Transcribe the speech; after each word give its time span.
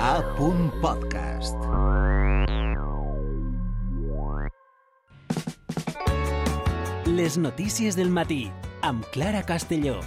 A. 0.00 0.22
Podcast. 0.82 1.56
Les 7.06 7.38
notícies 7.38 7.96
del 7.96 8.10
matí 8.10 8.50
amb 8.82 9.04
Clara 9.12 9.42
Castelló. 9.42 10.00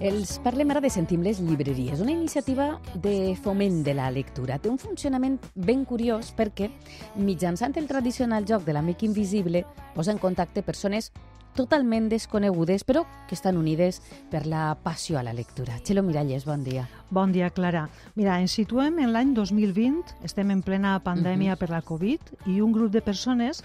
Els 0.00 0.36
parlem 0.44 0.70
ara 0.70 0.82
de 0.84 0.90
Sentim 0.92 1.22
les 1.24 1.40
llibreries, 1.40 2.02
una 2.04 2.12
iniciativa 2.12 2.80
de 2.94 3.34
foment 3.42 3.80
de 3.82 3.94
la 3.96 4.10
lectura. 4.10 4.58
Té 4.60 4.68
un 4.68 4.76
funcionament 4.78 5.38
ben 5.54 5.86
curiós 5.88 6.34
perquè, 6.36 6.68
mitjançant 7.16 7.74
el 7.80 7.88
tradicional 7.88 8.44
joc 8.44 8.68
de 8.68 8.76
l'amic 8.76 9.06
invisible, 9.08 9.64
posa 9.96 10.12
en 10.12 10.20
contacte 10.20 10.62
persones 10.62 11.10
totalment 11.56 12.10
desconegudes, 12.12 12.84
però 12.84 13.02
que 13.26 13.34
estan 13.34 13.56
unides 13.56 14.02
per 14.30 14.44
la 14.46 14.76
passió 14.84 15.18
a 15.18 15.24
la 15.26 15.32
lectura. 15.34 15.80
Txelo 15.82 16.04
Miralles, 16.06 16.44
bon 16.46 16.62
dia. 16.62 16.86
Bon 17.10 17.32
dia, 17.32 17.50
Clara. 17.50 17.88
Mira, 18.14 18.38
ens 18.38 18.54
situem 18.60 19.00
en 19.02 19.12
l'any 19.16 19.32
2020, 19.34 20.20
estem 20.28 20.52
en 20.52 20.62
plena 20.62 20.98
pandèmia 21.00 21.54
uh 21.54 21.56
-huh. 21.56 21.58
per 21.58 21.70
la 21.70 21.82
Covid, 21.82 22.20
i 22.46 22.60
un 22.60 22.72
grup 22.72 22.92
de 22.92 23.00
persones 23.00 23.64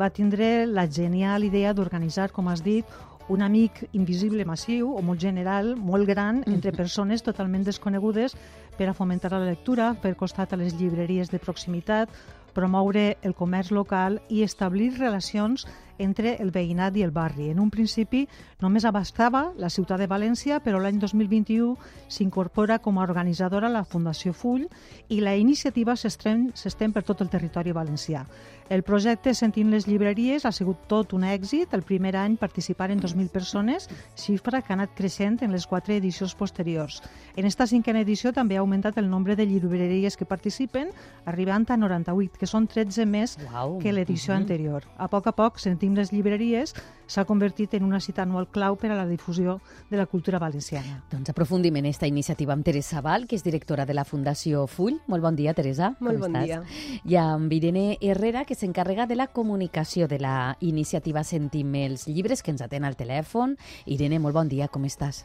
va 0.00 0.10
tindre 0.10 0.66
la 0.66 0.86
genial 0.86 1.44
idea 1.44 1.74
d'organitzar, 1.74 2.30
com 2.32 2.48
has 2.48 2.62
dit, 2.62 2.84
un 3.28 3.42
amic 3.42 3.88
invisible 3.92 4.44
massiu 4.44 4.94
o 4.96 5.02
molt 5.02 5.20
general, 5.20 5.76
molt 5.76 6.06
gran, 6.06 6.42
entre 6.46 6.72
persones 6.72 7.22
totalment 7.22 7.64
desconegudes 7.64 8.36
per 8.76 8.88
a 8.88 8.94
fomentar 8.94 9.32
la 9.32 9.44
lectura, 9.44 9.94
per 9.94 10.16
costat 10.16 10.52
a 10.52 10.56
les 10.56 10.74
llibreries 10.74 11.30
de 11.30 11.38
proximitat, 11.38 12.08
promoure 12.52 13.16
el 13.22 13.34
comerç 13.34 13.70
local 13.72 14.20
i 14.28 14.42
establir 14.42 14.92
relacions 14.98 15.66
entre 15.98 16.36
el 16.42 16.50
veïnat 16.50 16.96
i 16.96 17.02
el 17.02 17.10
barri. 17.10 17.50
En 17.50 17.60
un 17.60 17.70
principi 17.70 18.26
només 18.60 18.84
abastava 18.84 19.52
la 19.56 19.70
ciutat 19.70 19.98
de 20.00 20.08
València, 20.08 20.60
però 20.60 20.78
l'any 20.80 20.98
2021 20.98 21.76
s'incorpora 22.08 22.78
com 22.78 22.98
a 22.98 23.02
organitzadora 23.02 23.68
la 23.68 23.84
Fundació 23.84 24.32
Full 24.32 24.66
i 25.08 25.20
la 25.20 25.36
iniciativa 25.36 25.96
s'estén 25.96 26.92
per 26.92 27.02
tot 27.04 27.20
el 27.20 27.28
territori 27.30 27.72
valencià. 27.72 28.26
El 28.72 28.84
projecte 28.86 29.34
Sentint 29.34 29.68
les 29.68 29.84
llibreries 29.86 30.46
ha 30.46 30.52
sigut 30.52 30.86
tot 30.88 31.12
un 31.12 31.24
èxit. 31.28 31.74
El 31.74 31.82
primer 31.82 32.14
any 32.16 32.38
participaren 32.40 33.00
2.000 33.02 33.28
persones, 33.28 33.88
xifra 34.16 34.62
que 34.62 34.72
ha 34.72 34.76
anat 34.78 34.94
creixent 34.96 35.42
en 35.42 35.52
les 35.52 35.66
quatre 35.66 35.96
edicions 35.98 36.34
posteriors. 36.34 37.02
En 37.36 37.44
esta 37.44 37.66
cinquena 37.66 38.00
edició 38.00 38.32
també 38.32 38.56
ha 38.56 38.60
augmentat 38.60 38.96
el 38.96 39.10
nombre 39.10 39.36
de 39.36 39.44
llibreries 39.46 40.16
que 40.16 40.24
participen, 40.24 40.88
arribant 41.26 41.66
a 41.68 41.76
98, 41.76 42.38
que 42.38 42.46
són 42.46 42.66
13 42.66 43.04
més 43.04 43.36
Uau. 43.52 43.78
que 43.78 43.92
l'edició 43.92 44.32
Mhm. 44.32 44.40
anterior. 44.40 44.84
A 44.96 45.08
poc 45.08 45.26
a 45.26 45.32
poc, 45.32 45.58
Sentim 45.82 45.96
les 45.98 46.12
llibreries 46.14 46.76
s'ha 47.10 47.24
convertit 47.26 47.72
en 47.74 47.82
una 47.82 47.98
cita 47.98 48.22
anual 48.22 48.44
clau 48.54 48.76
per 48.78 48.92
a 48.92 48.94
la 48.94 49.06
difusió 49.08 49.56
de 49.90 49.96
la 49.98 50.04
cultura 50.06 50.38
valenciana. 50.38 51.00
Doncs 51.10 51.32
aprofundim 51.32 51.74
en 51.80 51.88
esta 51.90 52.06
iniciativa 52.06 52.52
amb 52.54 52.62
Teresa 52.62 53.00
Val, 53.02 53.26
que 53.26 53.34
és 53.34 53.42
directora 53.42 53.82
de 53.82 53.96
la 53.98 54.04
Fundació 54.06 54.68
Full. 54.70 55.00
Molt 55.10 55.26
bon 55.26 55.34
dia, 55.34 55.56
Teresa. 55.58 55.96
Molt 55.98 56.20
Com 56.20 56.28
bon 56.28 56.36
estàs? 56.38 56.46
dia. 56.46 57.00
I 57.02 57.18
amb 57.18 57.50
Irene 57.50 57.98
Herrera, 58.00 58.44
que 58.44 58.54
s'encarrega 58.54 59.08
de 59.10 59.16
la 59.18 59.26
comunicació 59.34 60.06
de 60.06 60.20
la 60.22 60.56
iniciativa 60.60 61.24
Sentim 61.26 61.74
els 61.74 62.06
llibres, 62.06 62.44
que 62.46 62.54
ens 62.54 62.62
atén 62.62 62.86
al 62.86 62.94
telèfon. 62.94 63.56
Irene, 63.84 64.22
molt 64.22 64.38
bon 64.38 64.46
dia, 64.46 64.70
com 64.70 64.86
estàs? 64.86 65.24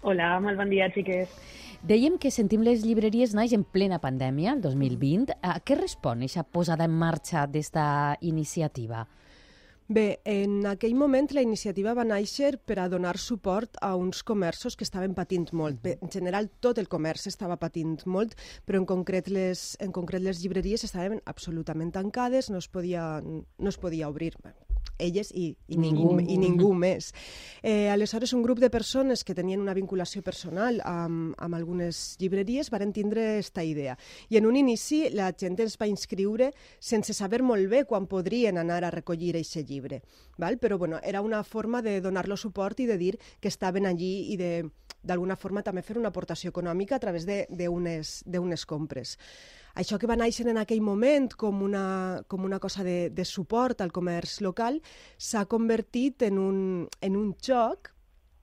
Hola, 0.00 0.40
molt 0.40 0.56
bon 0.56 0.72
dia, 0.72 0.88
xiques. 0.88 1.28
Dèiem 1.84 2.16
que 2.16 2.32
Sentim 2.32 2.64
les 2.64 2.80
llibreries 2.80 3.36
naix 3.36 3.52
en 3.52 3.60
plena 3.60 4.00
pandèmia, 4.00 4.56
el 4.56 4.64
2020. 4.64 5.36
A 5.42 5.60
què 5.60 5.76
respon 5.76 6.24
aquesta 6.24 6.48
posada 6.48 6.88
en 6.88 6.96
marxa 6.96 7.44
d'esta 7.44 8.16
iniciativa? 8.22 9.04
Bé, 9.88 10.18
en 10.28 10.66
aquell 10.68 10.92
moment 11.00 11.30
la 11.32 11.40
iniciativa 11.40 11.94
va 11.96 12.04
néixer 12.04 12.50
per 12.68 12.74
a 12.82 12.90
donar 12.92 13.14
suport 13.16 13.78
a 13.80 13.94
uns 13.96 14.20
comerços 14.30 14.76
que 14.76 14.84
estaven 14.84 15.14
patint 15.16 15.48
molt. 15.56 15.80
Bé, 15.80 15.94
en 16.04 16.12
general, 16.12 16.50
tot 16.60 16.76
el 16.82 16.90
comerç 16.92 17.24
estava 17.30 17.56
patint 17.56 17.96
molt, 18.04 18.36
però 18.68 18.82
en 18.82 18.88
concret 18.90 19.32
les, 19.32 19.64
en 19.80 19.94
concret 19.96 20.20
les 20.20 20.42
llibreries 20.44 20.84
estaven 20.84 21.24
absolutament 21.24 21.94
tancades, 21.96 22.52
no 22.52 22.60
es 22.60 22.68
podia, 22.68 23.06
no 23.24 23.72
es 23.72 23.80
podia 23.80 24.12
obrir 24.12 24.34
elles 24.98 25.30
i, 25.34 25.56
i, 25.68 25.76
ningú, 25.78 26.12
Ningú. 26.16 26.32
i 26.32 26.38
ningú 26.38 26.72
més. 26.74 27.12
Eh, 27.62 27.88
aleshores, 27.90 28.32
un 28.32 28.42
grup 28.42 28.58
de 28.58 28.70
persones 28.70 29.24
que 29.24 29.34
tenien 29.34 29.60
una 29.60 29.74
vinculació 29.74 30.22
personal 30.22 30.80
amb, 30.84 31.34
amb 31.38 31.54
algunes 31.54 32.16
llibreries 32.18 32.70
varen 32.70 32.92
tindre 32.92 33.24
aquesta 33.36 33.64
idea. 33.64 33.96
I 34.28 34.38
en 34.38 34.46
un 34.46 34.56
inici 34.56 35.06
la 35.14 35.32
gent 35.32 35.58
ens 35.58 35.78
va 35.80 35.88
inscriure 35.88 36.52
sense 36.78 37.14
saber 37.14 37.42
molt 37.42 37.68
bé 37.70 37.84
quan 37.84 38.06
podrien 38.06 38.58
anar 38.58 38.82
a 38.84 38.90
recollir 38.90 39.34
aquest 39.36 39.68
llibre. 39.68 40.02
Val? 40.36 40.58
Però 40.58 40.78
bueno, 40.78 41.00
era 41.02 41.22
una 41.22 41.42
forma 41.44 41.82
de 41.82 42.00
donar-lo 42.00 42.36
suport 42.36 42.80
i 42.80 42.86
de 42.86 42.98
dir 42.98 43.18
que 43.40 43.48
estaven 43.48 43.86
allí 43.86 44.32
i 44.32 44.36
de 44.36 44.52
d'alguna 44.98 45.36
forma 45.38 45.62
també 45.62 45.82
fer 45.86 45.96
una 45.96 46.10
aportació 46.10 46.50
econòmica 46.50 46.96
a 46.96 46.98
través 46.98 47.24
d'unes 47.24 48.66
compres. 48.66 49.16
Això 49.78 49.98
que 49.98 50.08
va 50.10 50.16
néixer 50.18 50.48
en 50.50 50.58
aquell 50.58 50.82
moment 50.82 51.28
com 51.38 51.62
una, 51.62 52.22
com 52.26 52.44
una 52.44 52.58
cosa 52.58 52.82
de, 52.86 53.10
de 53.14 53.24
suport 53.28 53.80
al 53.84 53.94
comerç 53.94 54.40
local 54.42 54.80
s'ha 55.16 55.44
convertit 55.46 56.26
en 56.26 56.40
un, 56.42 56.58
en 57.00 57.16
un 57.16 57.30
joc 57.38 57.94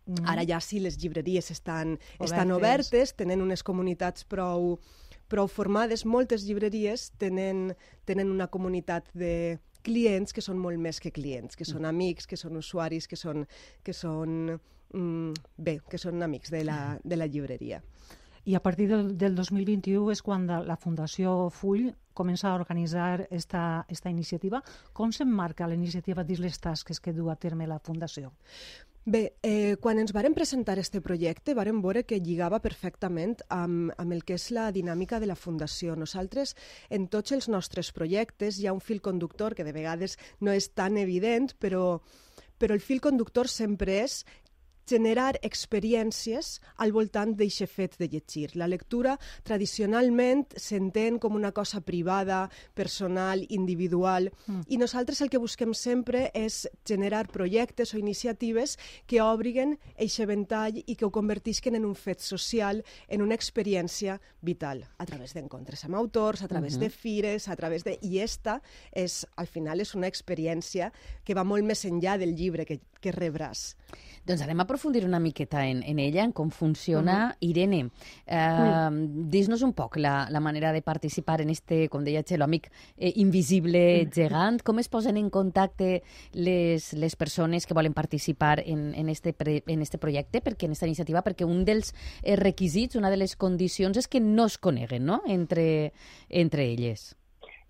Mm. 0.06 0.28
Ara 0.30 0.44
ja 0.46 0.60
sí, 0.62 0.80
les 0.80 1.00
llibreries 1.02 1.50
estan 1.52 1.96
obertes, 1.96 2.30
estan 2.30 2.52
Obertes. 2.52 2.90
obertes 2.92 3.14
tenen 3.18 3.42
unes 3.42 3.64
comunitats 3.66 4.26
prou, 4.30 4.76
prou 5.28 5.48
formades. 5.50 6.06
Moltes 6.06 6.46
llibreries 6.46 7.12
tenen, 7.18 7.72
tenen 8.06 8.30
una 8.30 8.48
comunitat 8.54 9.10
de 9.18 9.58
clients 9.86 10.34
que 10.34 10.42
són 10.46 10.62
molt 10.62 10.82
més 10.82 11.02
que 11.02 11.12
clients, 11.14 11.58
que 11.58 11.66
són 11.66 11.86
amics, 11.86 12.30
que 12.30 12.38
són 12.38 12.58
usuaris, 12.58 13.08
que 13.08 13.18
són, 13.18 13.46
que 13.86 13.94
són 13.94 14.54
mm, 14.94 15.34
bé, 15.58 15.80
que 15.90 15.98
són 16.02 16.22
amics 16.26 16.54
de 16.54 16.64
la, 16.66 16.80
de 17.04 17.18
la 17.18 17.26
llibreria. 17.30 17.82
I 18.46 18.54
a 18.54 18.62
partir 18.62 18.88
del, 18.88 19.16
del 19.18 19.36
2021 19.36 20.12
és 20.14 20.22
quan 20.22 20.46
la, 20.46 20.78
Fundació 20.78 21.50
Full 21.50 21.88
comença 22.14 22.52
a 22.52 22.56
organitzar 22.56 23.26
esta, 23.34 23.86
esta 23.90 24.12
iniciativa. 24.14 24.62
Com 24.94 25.12
s'emmarca 25.12 25.68
la 25.68 25.74
iniciativa 25.74 26.24
dins 26.24 26.44
les 26.44 26.60
tasques 26.62 27.02
que 27.02 27.14
du 27.14 27.32
a 27.34 27.36
terme 27.36 27.66
la 27.68 27.82
Fundació? 27.82 28.30
Bé, 29.06 29.36
eh, 29.46 29.78
quan 29.78 30.00
ens 30.02 30.14
varen 30.14 30.34
presentar 30.34 30.80
este 30.82 31.02
projecte 31.02 31.54
varen 31.54 31.82
veure 31.82 32.06
que 32.10 32.18
lligava 32.18 32.58
perfectament 32.62 33.36
amb, 33.54 33.92
amb 34.02 34.14
el 34.16 34.24
que 34.26 34.38
és 34.38 34.48
la 34.50 34.72
dinàmica 34.74 35.20
de 35.22 35.30
la 35.30 35.38
Fundació. 35.38 35.94
Nosaltres, 35.98 36.56
en 36.90 37.06
tots 37.14 37.34
els 37.34 37.50
nostres 37.50 37.92
projectes, 37.94 38.58
hi 38.58 38.66
ha 38.66 38.74
un 38.74 38.82
fil 38.82 39.02
conductor 39.06 39.54
que 39.54 39.66
de 39.66 39.74
vegades 39.74 40.18
no 40.42 40.54
és 40.54 40.72
tan 40.74 40.98
evident, 40.98 41.54
però, 41.62 42.00
però 42.58 42.74
el 42.74 42.82
fil 42.82 43.02
conductor 43.02 43.50
sempre 43.50 44.02
és 44.04 44.24
generar 44.88 45.36
experiències 45.42 46.60
al 46.78 46.94
voltant 46.96 47.36
d'eixe 47.36 47.68
fet 47.68 47.98
de 48.00 48.08
llegir. 48.08 48.52
La 48.56 48.68
lectura 48.68 49.18
tradicionalment 49.44 50.46
s'entén 50.56 51.20
com 51.20 51.36
una 51.36 51.52
cosa 51.52 51.82
privada, 51.82 52.50
personal, 52.74 53.44
individual, 53.50 54.30
mm. 54.46 54.68
i 54.70 54.78
nosaltres 54.78 55.22
el 55.22 55.30
que 55.30 55.42
busquem 55.42 55.74
sempre 55.74 56.30
és 56.34 56.66
generar 56.88 57.26
projectes 57.32 57.94
o 57.94 58.00
iniciatives 58.00 58.78
que 59.08 59.22
obriguen 59.22 59.78
eixe 59.98 60.26
ventall 60.30 60.82
i 60.86 60.96
que 60.96 61.06
ho 61.06 61.12
convertisquen 61.14 61.76
en 61.76 61.86
un 61.86 61.96
fet 61.96 62.22
social, 62.22 62.84
en 63.08 63.22
una 63.22 63.36
experiència 63.36 64.20
vital, 64.42 64.84
a 64.98 65.06
través 65.06 65.34
d'encontres 65.34 65.86
amb 65.86 65.98
autors, 66.00 66.44
a 66.44 66.48
través 66.48 66.76
uh 66.76 66.78
-huh. 66.78 66.84
de 66.84 66.90
fires, 66.90 67.48
a 67.48 67.56
través 67.56 67.84
de... 67.84 67.98
I 68.02 68.20
esta, 68.20 68.62
és, 68.92 69.26
al 69.36 69.48
final, 69.48 69.80
és 69.82 69.96
una 69.96 70.08
experiència 70.08 70.92
que 71.24 71.34
va 71.34 71.44
molt 71.44 71.64
més 71.64 71.86
enllà 71.86 72.18
del 72.18 72.36
llibre 72.36 72.66
que, 72.66 72.80
que 73.02 73.12
rebràs. 73.12 73.76
Doncs 74.26 74.42
anem 74.42 74.60
a 74.60 74.64
aprofundir 74.66 75.04
una 75.06 75.20
miqueta 75.20 75.68
en, 75.68 75.84
en 75.84 76.00
ella, 76.00 76.24
en 76.24 76.32
com 76.34 76.50
funciona. 76.50 77.16
Uh 77.28 77.30
-huh. 77.30 77.50
Irene, 77.50 77.90
eh, 78.26 78.36
uh 78.36 78.92
dis-nos 79.36 79.62
un 79.62 79.74
poc 79.74 79.98
la, 79.98 80.28
la 80.30 80.40
manera 80.40 80.72
de 80.72 80.82
participar 80.82 81.42
en 81.42 81.50
este, 81.50 81.90
com 81.90 82.04
deia 82.04 82.24
Txelo, 82.24 82.46
amic 82.46 82.72
eh, 82.98 83.14
invisible 83.16 84.10
gegant. 84.12 84.62
Com 84.64 84.80
es 84.80 84.90
posen 84.90 85.18
en 85.18 85.30
contacte 85.30 86.04
les, 86.32 86.94
les 86.94 87.16
persones 87.16 87.66
que 87.66 87.74
volen 87.74 87.94
participar 87.94 88.64
en, 88.66 88.94
en, 88.96 89.10
este 89.10 89.34
pre, 89.34 89.64
en 89.68 89.82
este 89.82 89.98
projecte, 89.98 90.42
perquè 90.42 90.66
en 90.66 90.72
esta 90.72 90.88
iniciativa, 90.88 91.22
perquè 91.22 91.46
un 91.46 91.66
dels 91.66 91.94
eh, 92.24 92.36
requisits, 92.36 92.96
una 92.96 93.10
de 93.10 93.18
les 93.18 93.36
condicions 93.36 93.98
és 93.98 94.08
que 94.08 94.20
no 94.20 94.46
es 94.46 94.58
coneguen 94.58 95.06
no? 95.06 95.22
entre, 95.26 95.94
entre 96.30 96.66
elles. 96.66 97.16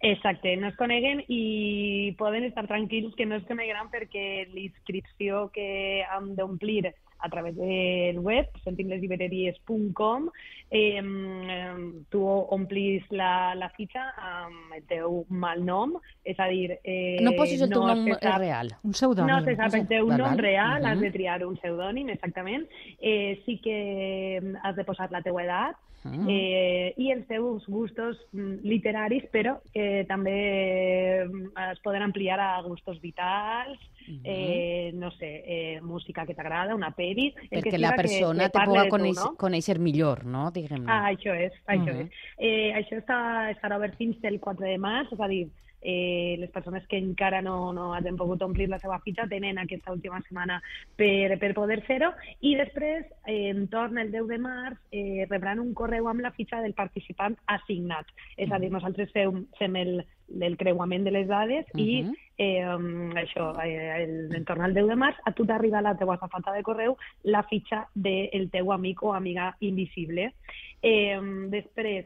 Exacte, 0.05 0.55
no 0.61 0.67
es 0.69 0.75
coneguen 0.77 1.23
i 1.33 2.13
poden 2.19 2.43
estar 2.45 2.67
tranquils 2.69 3.15
que 3.17 3.25
no 3.25 3.39
es 3.39 3.45
conegueran 3.49 3.89
perquè 3.89 4.45
l'inscripció 4.53 5.47
que 5.55 6.03
han 6.05 6.35
d'omplir 6.37 6.91
a 7.25 7.29
través 7.29 7.55
del 7.57 8.19
web, 8.19 8.45
sentimleslibreries.com, 8.63 10.29
eh, 10.69 11.01
tu 12.09 12.21
omplis 12.27 13.03
la, 13.09 13.55
la 13.55 13.69
fitxa 13.73 14.03
amb 14.19 14.75
el 14.75 14.83
teu 14.89 15.23
malnom, 15.29 15.95
és 16.27 16.37
a 16.39 16.47
dir... 16.51 16.75
Eh, 16.83 17.17
no 17.25 17.31
posis 17.39 17.61
el 17.65 17.71
teu 17.71 17.81
no 17.81 17.95
nom 17.95 18.11
sap- 18.19 18.37
real. 18.43 18.73
Un 18.83 18.93
pseudònim. 18.93 19.31
no 19.31 19.39
se 19.47 19.55
sap 19.57 19.73
el 19.79 19.87
teu 19.89 20.07
Val, 20.11 20.17
nom 20.21 20.37
real, 20.37 20.81
Mhm. 20.83 20.91
has 20.91 20.99
de 21.01 21.11
triar 21.11 21.39
un 21.47 21.55
pseudònim, 21.57 22.09
exactament. 22.13 22.67
Eh, 22.99 23.41
sí 23.45 23.57
que 23.63 24.41
has 24.61 24.75
de 24.75 24.83
posar 24.85 25.09
la 25.11 25.21
teua 25.25 25.43
edat 25.43 25.75
Mhm. 26.05 26.27
eh, 26.29 26.93
i 26.97 27.09
els 27.11 27.25
teus 27.27 27.65
gustos 27.67 28.17
mm, 28.31 28.59
literaris, 28.63 29.23
però 29.33 29.57
que 29.73 30.05
també 30.07 31.25
mm, 31.25 31.47
es 31.71 31.79
poden 31.81 32.03
ampliar 32.03 32.39
a 32.39 32.61
gustos 32.61 33.01
vitals, 33.01 33.79
eh, 34.07 34.21
eh, 34.23 34.91
no 34.93 35.09
sé, 35.17 35.43
eh, 35.47 35.81
música 35.81 36.25
que 36.25 36.35
t'agrada, 36.35 36.75
una 36.75 36.91
que 37.49 37.57
Perquè 37.57 37.71
siga 37.71 37.79
la 37.89 37.95
que- 37.95 38.01
persona 38.03 38.43
que 38.45 38.49
te 38.51 38.59
parle 38.59 38.73
puga 38.85 38.89
conèixer, 38.89 39.25
no? 39.31 39.35
conèixer 39.35 39.79
millor, 39.79 40.25
no? 40.25 40.51
Diguem-ne. 40.51 40.85
Ah, 40.91 41.09
això 41.11 41.33
és, 41.33 41.53
això 41.65 41.91
Mhm. 41.93 42.01
és. 42.01 42.11
Eh, 42.37 42.71
això 42.75 42.97
està, 43.01 43.49
estarà 43.51 43.77
obert 43.77 43.97
fins 43.97 44.23
el 44.23 44.39
4 44.39 44.65
de 44.67 44.77
març, 44.77 45.11
és 45.11 45.19
a 45.19 45.27
dir, 45.27 45.47
eh, 45.85 46.35
les 46.41 46.49
persones 46.49 46.87
que 46.89 46.97
encara 46.97 47.43
no, 47.45 47.71
no 47.73 47.93
hagin 47.93 48.17
pogut 48.17 48.41
omplir 48.41 48.67
la 48.71 48.79
seva 48.81 48.97
fitxa 49.05 49.27
tenen 49.29 49.59
aquesta 49.61 49.93
última 49.93 50.19
setmana 50.25 50.57
per, 50.97 51.37
per 51.39 51.53
poder 51.53 51.83
fer-ho 51.85 52.11
i 52.41 52.55
després, 52.57 53.05
eh, 53.27 53.51
en 53.53 53.67
torn 53.69 54.01
el 54.01 54.11
10 54.11 54.27
de 54.33 54.39
març, 54.41 54.81
eh, 54.91 55.27
rebran 55.29 55.61
un 55.61 55.73
correu 55.77 56.09
amb 56.09 56.25
la 56.25 56.33
fitxa 56.33 56.63
del 56.65 56.73
participant 56.73 57.37
assignat. 57.45 58.09
És 58.35 58.51
a 58.51 58.59
dir, 58.59 58.71
nosaltres 58.73 59.13
fem, 59.13 59.45
fem 59.59 59.75
el, 59.77 59.99
el 60.41 60.57
creuament 60.57 61.05
de 61.05 61.13
les 61.13 61.27
dades 61.29 61.69
i 61.75 62.01
Mhm. 62.03 62.15
eh, 62.37 62.65
això, 63.21 63.53
eh, 63.63 64.03
el, 64.03 64.35
en 64.35 64.45
torn 64.45 64.61
al 64.65 64.73
10 64.73 64.87
de 64.87 64.95
març, 64.95 65.21
a 65.23 65.31
tu 65.31 65.45
t'arriba 65.45 65.79
a 65.79 65.85
la 65.85 65.95
teua 65.95 66.17
safata 66.17 66.51
de 66.51 66.63
correu 66.63 66.97
la 67.23 67.43
fitxa 67.43 67.87
del 67.93 68.49
teu 68.51 68.73
amic 68.73 69.03
o 69.03 69.13
amiga 69.13 69.55
invisible. 69.61 70.33
Eh, 70.81 71.19
després, 71.49 72.05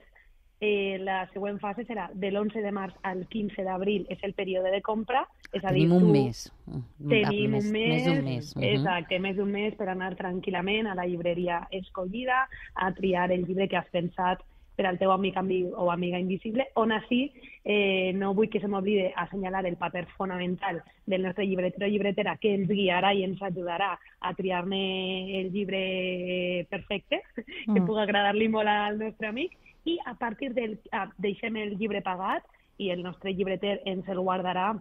eh, 0.62 0.98
la 1.00 1.28
següent 1.34 1.60
fase 1.60 1.86
serà 1.88 2.10
de 2.14 2.32
l'11 2.32 2.62
de 2.62 2.72
març 2.72 2.94
al 3.04 3.26
15 3.32 3.64
d'abril, 3.64 4.06
és 4.10 4.20
el 4.24 4.34
període 4.34 4.72
de 4.72 4.82
compra, 4.82 5.26
és 5.54 5.64
a 5.64 5.72
dir, 5.72 5.88
Tenim 5.88 5.94
un 5.96 6.04
tu- 6.04 6.12
mes. 6.12 6.52
Tenim 7.08 7.52
més, 7.52 7.66
un 7.66 7.72
mes, 7.72 7.90
Més 7.90 8.06
d'un 8.06 8.24
mes. 8.26 8.56
mhm. 8.56 8.64
exacte, 8.64 9.20
més 9.20 9.36
d'un 9.38 9.52
mes 9.52 9.74
per 9.76 9.88
anar 9.90 10.16
tranquil·lament 10.16 10.88
a 10.92 10.96
la 10.96 11.06
llibreria 11.08 11.68
escollida, 11.72 12.48
a 12.76 12.92
triar 12.94 13.32
el 13.32 13.46
llibre 13.46 13.68
que 13.70 13.78
has 13.78 13.90
pensat 13.90 14.40
per 14.76 14.86
al 14.88 14.98
teu 14.98 15.12
amic 15.12 15.36
ami- 15.36 15.66
o 15.76 15.92
amiga 15.92 16.18
invisible, 16.20 16.68
on 16.76 16.92
així 16.94 17.32
eh, 17.66 18.14
no 18.16 18.34
vull 18.34 18.48
que 18.50 18.62
se 18.62 18.68
m'oblide 18.68 19.12
assenyalar 19.16 19.66
el 19.66 19.76
paper 19.76 20.06
fonamental 20.18 20.82
del 21.06 21.22
nostre 21.24 21.46
llibreter 21.46 21.84
o 21.84 21.88
llibretera 21.88 22.38
que 22.38 22.54
ens 22.54 22.70
guiarà 22.70 23.14
i 23.14 23.24
ens 23.26 23.42
ajudarà 23.42 23.98
a 24.22 24.34
triar-ne 24.34 25.42
el 25.42 25.52
llibre 25.52 26.66
perfecte, 26.70 27.22
que 27.36 27.80
Mm. 27.80 27.86
pugui 27.86 28.02
agradar-li 28.02 28.48
molt 28.48 28.68
al 28.68 28.98
nostre 29.00 29.28
amic, 29.28 29.52
i 29.86 29.98
a 30.06 30.16
partir 30.16 30.54
del... 30.54 30.80
Ah, 30.92 31.08
deixem 31.18 31.56
el 31.58 31.78
llibre 31.78 32.02
pagat 32.06 32.46
i 32.80 32.90
el 32.94 33.04
nostre 33.04 33.34
llibreter 33.36 33.80
ens 33.90 34.08
el 34.08 34.20
guardarà 34.24 34.74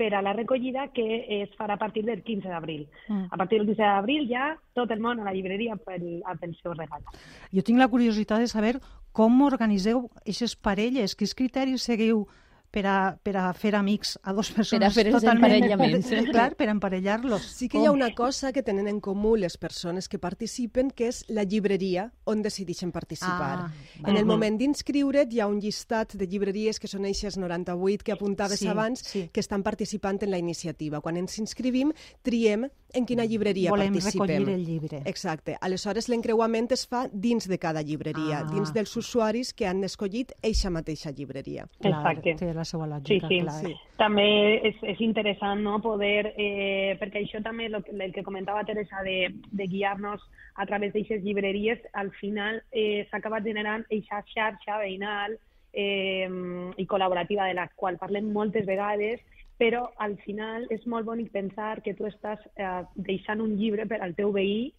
per 0.00 0.14
a 0.14 0.22
la 0.22 0.32
recollida 0.32 0.86
que 0.96 1.42
es 1.42 1.50
farà 1.58 1.76
a 1.76 1.80
partir 1.80 2.04
del 2.06 2.22
15 2.24 2.48
d'abril. 2.48 2.86
Mm. 3.08 3.26
A 3.30 3.36
partir 3.36 3.58
del 3.58 3.68
15 3.68 3.82
d'abril 3.82 4.28
ja 4.30 4.54
tot 4.72 4.90
el 4.90 5.02
món 5.04 5.20
a 5.20 5.26
la 5.28 5.34
llibreria 5.36 5.76
pel, 5.76 6.22
a 6.24 6.34
pel 6.40 6.54
seu 6.62 6.72
regal. 6.72 7.04
Jo 7.52 7.64
tinc 7.66 7.78
la 7.78 7.90
curiositat 7.92 8.40
de 8.40 8.48
saber 8.48 8.78
com 9.12 9.42
organiseu 9.42 10.06
aquestes 10.22 10.56
parelles, 10.56 11.16
quins 11.18 11.36
criteris 11.36 11.84
seguiu 11.84 12.24
per 12.70 12.84
a, 12.86 12.96
per 13.22 13.34
a 13.36 13.48
fer 13.52 13.74
amics 13.74 14.16
a 14.22 14.32
dos 14.32 14.50
persones 14.54 14.94
fer 14.94 15.06
els 15.10 15.18
totalment... 15.18 15.56
emparellaments. 15.56 16.10
Clar, 16.30 16.54
per 16.58 16.68
emparellar-los. 16.72 17.46
Sí 17.58 17.68
que 17.68 17.80
hi 17.82 17.86
ha 17.88 17.92
una 17.94 18.12
cosa 18.14 18.52
que 18.52 18.62
tenen 18.62 18.88
en 18.88 19.00
comú 19.02 19.34
les 19.36 19.56
persones 19.58 20.08
que 20.08 20.20
participen, 20.22 20.90
que 20.94 21.08
és 21.10 21.24
la 21.28 21.44
llibreria 21.44 22.08
on 22.30 22.42
decideixen 22.42 22.92
participar. 22.94 23.66
Ah, 23.66 23.70
en 24.06 24.14
el 24.16 24.22
val. 24.24 24.30
moment 24.36 24.58
d'inscriure't 24.60 25.32
hi 25.34 25.40
ha 25.42 25.48
un 25.50 25.60
llistat 25.60 26.14
de 26.14 26.26
llibreries 26.30 26.78
que 26.78 26.88
són 26.90 27.04
eixes 27.10 27.38
98 27.38 28.04
que 28.06 28.14
apuntaves 28.14 28.60
Sí, 28.60 28.68
abans 28.68 29.02
sí. 29.04 29.28
que 29.32 29.40
estan 29.40 29.62
participant 29.62 30.22
en 30.22 30.30
la 30.30 30.38
iniciativa. 30.38 31.00
Quan 31.00 31.16
ens 31.16 31.38
inscrivim, 31.38 31.92
triem 32.22 32.68
en 32.94 33.06
quina 33.06 33.24
llibreria 33.24 33.70
Volem 33.70 33.92
participem. 33.92 34.26
recollir 34.28 34.54
el 34.54 34.64
llibre. 34.66 35.02
Exacte. 35.06 35.56
Aleshores, 35.60 36.08
l'encreuament 36.08 36.70
es 36.72 36.86
fa 36.86 37.08
dins 37.12 37.48
de 37.48 37.58
cada 37.58 37.82
llibreria, 37.82 38.40
Ah. 38.40 38.44
dins 38.52 38.72
dels 38.72 38.96
usuaris 38.96 39.52
que 39.54 39.66
han 39.66 39.82
escollit 39.84 40.32
eixa 40.42 40.70
mateixa 40.70 41.10
llibreria. 41.10 41.66
Clar, 41.80 41.92
Exacte. 42.16 42.34
té 42.36 42.54
la 42.54 42.64
seva 42.64 42.84
Sí, 42.86 42.90
lògica, 42.90 43.28
sí, 43.28 43.40
clar. 43.40 43.64
sí. 43.64 43.74
També 43.96 44.68
és, 44.68 44.76
és 44.82 45.00
interessant 45.00 45.60
no, 45.62 45.80
poder, 45.80 46.34
eh, 46.36 46.96
perquè 47.00 47.22
això 47.26 47.42
també, 47.42 47.68
lo, 47.68 47.82
que- 47.82 47.92
el 47.92 48.12
que 48.12 48.22
comentava 48.22 48.64
Teresa, 48.64 49.02
de, 49.02 49.34
de 49.50 49.66
guiar-nos 49.66 50.20
a 50.56 50.66
través 50.66 50.92
d'aquestes 50.92 51.22
llibreries, 51.22 51.78
al 51.92 52.10
final 52.12 52.62
eh, 52.72 53.06
s'ha 53.10 53.18
acabat 53.18 53.42
generant 53.44 53.84
aquesta 53.86 54.24
xarxa 54.34 54.78
veïnal 54.78 55.38
eh, 55.72 56.28
i 56.76 56.86
col·laborativa 56.86 57.46
de 57.46 57.54
la 57.54 57.68
qual 57.76 57.96
parlem 57.98 58.32
moltes 58.32 58.66
vegades, 58.66 59.20
però 59.60 59.84
al 60.00 60.16
final 60.24 60.64
és 60.72 60.86
molt 60.88 61.04
bonic 61.04 61.30
pensar 61.34 61.82
que 61.84 61.92
tu 61.94 62.06
estàs 62.08 62.40
eh, 62.56 62.82
deixant 62.96 63.42
un 63.44 63.58
llibre 63.60 63.84
per 63.86 64.00
al 64.00 64.14
teu 64.16 64.32
veí 64.32 64.70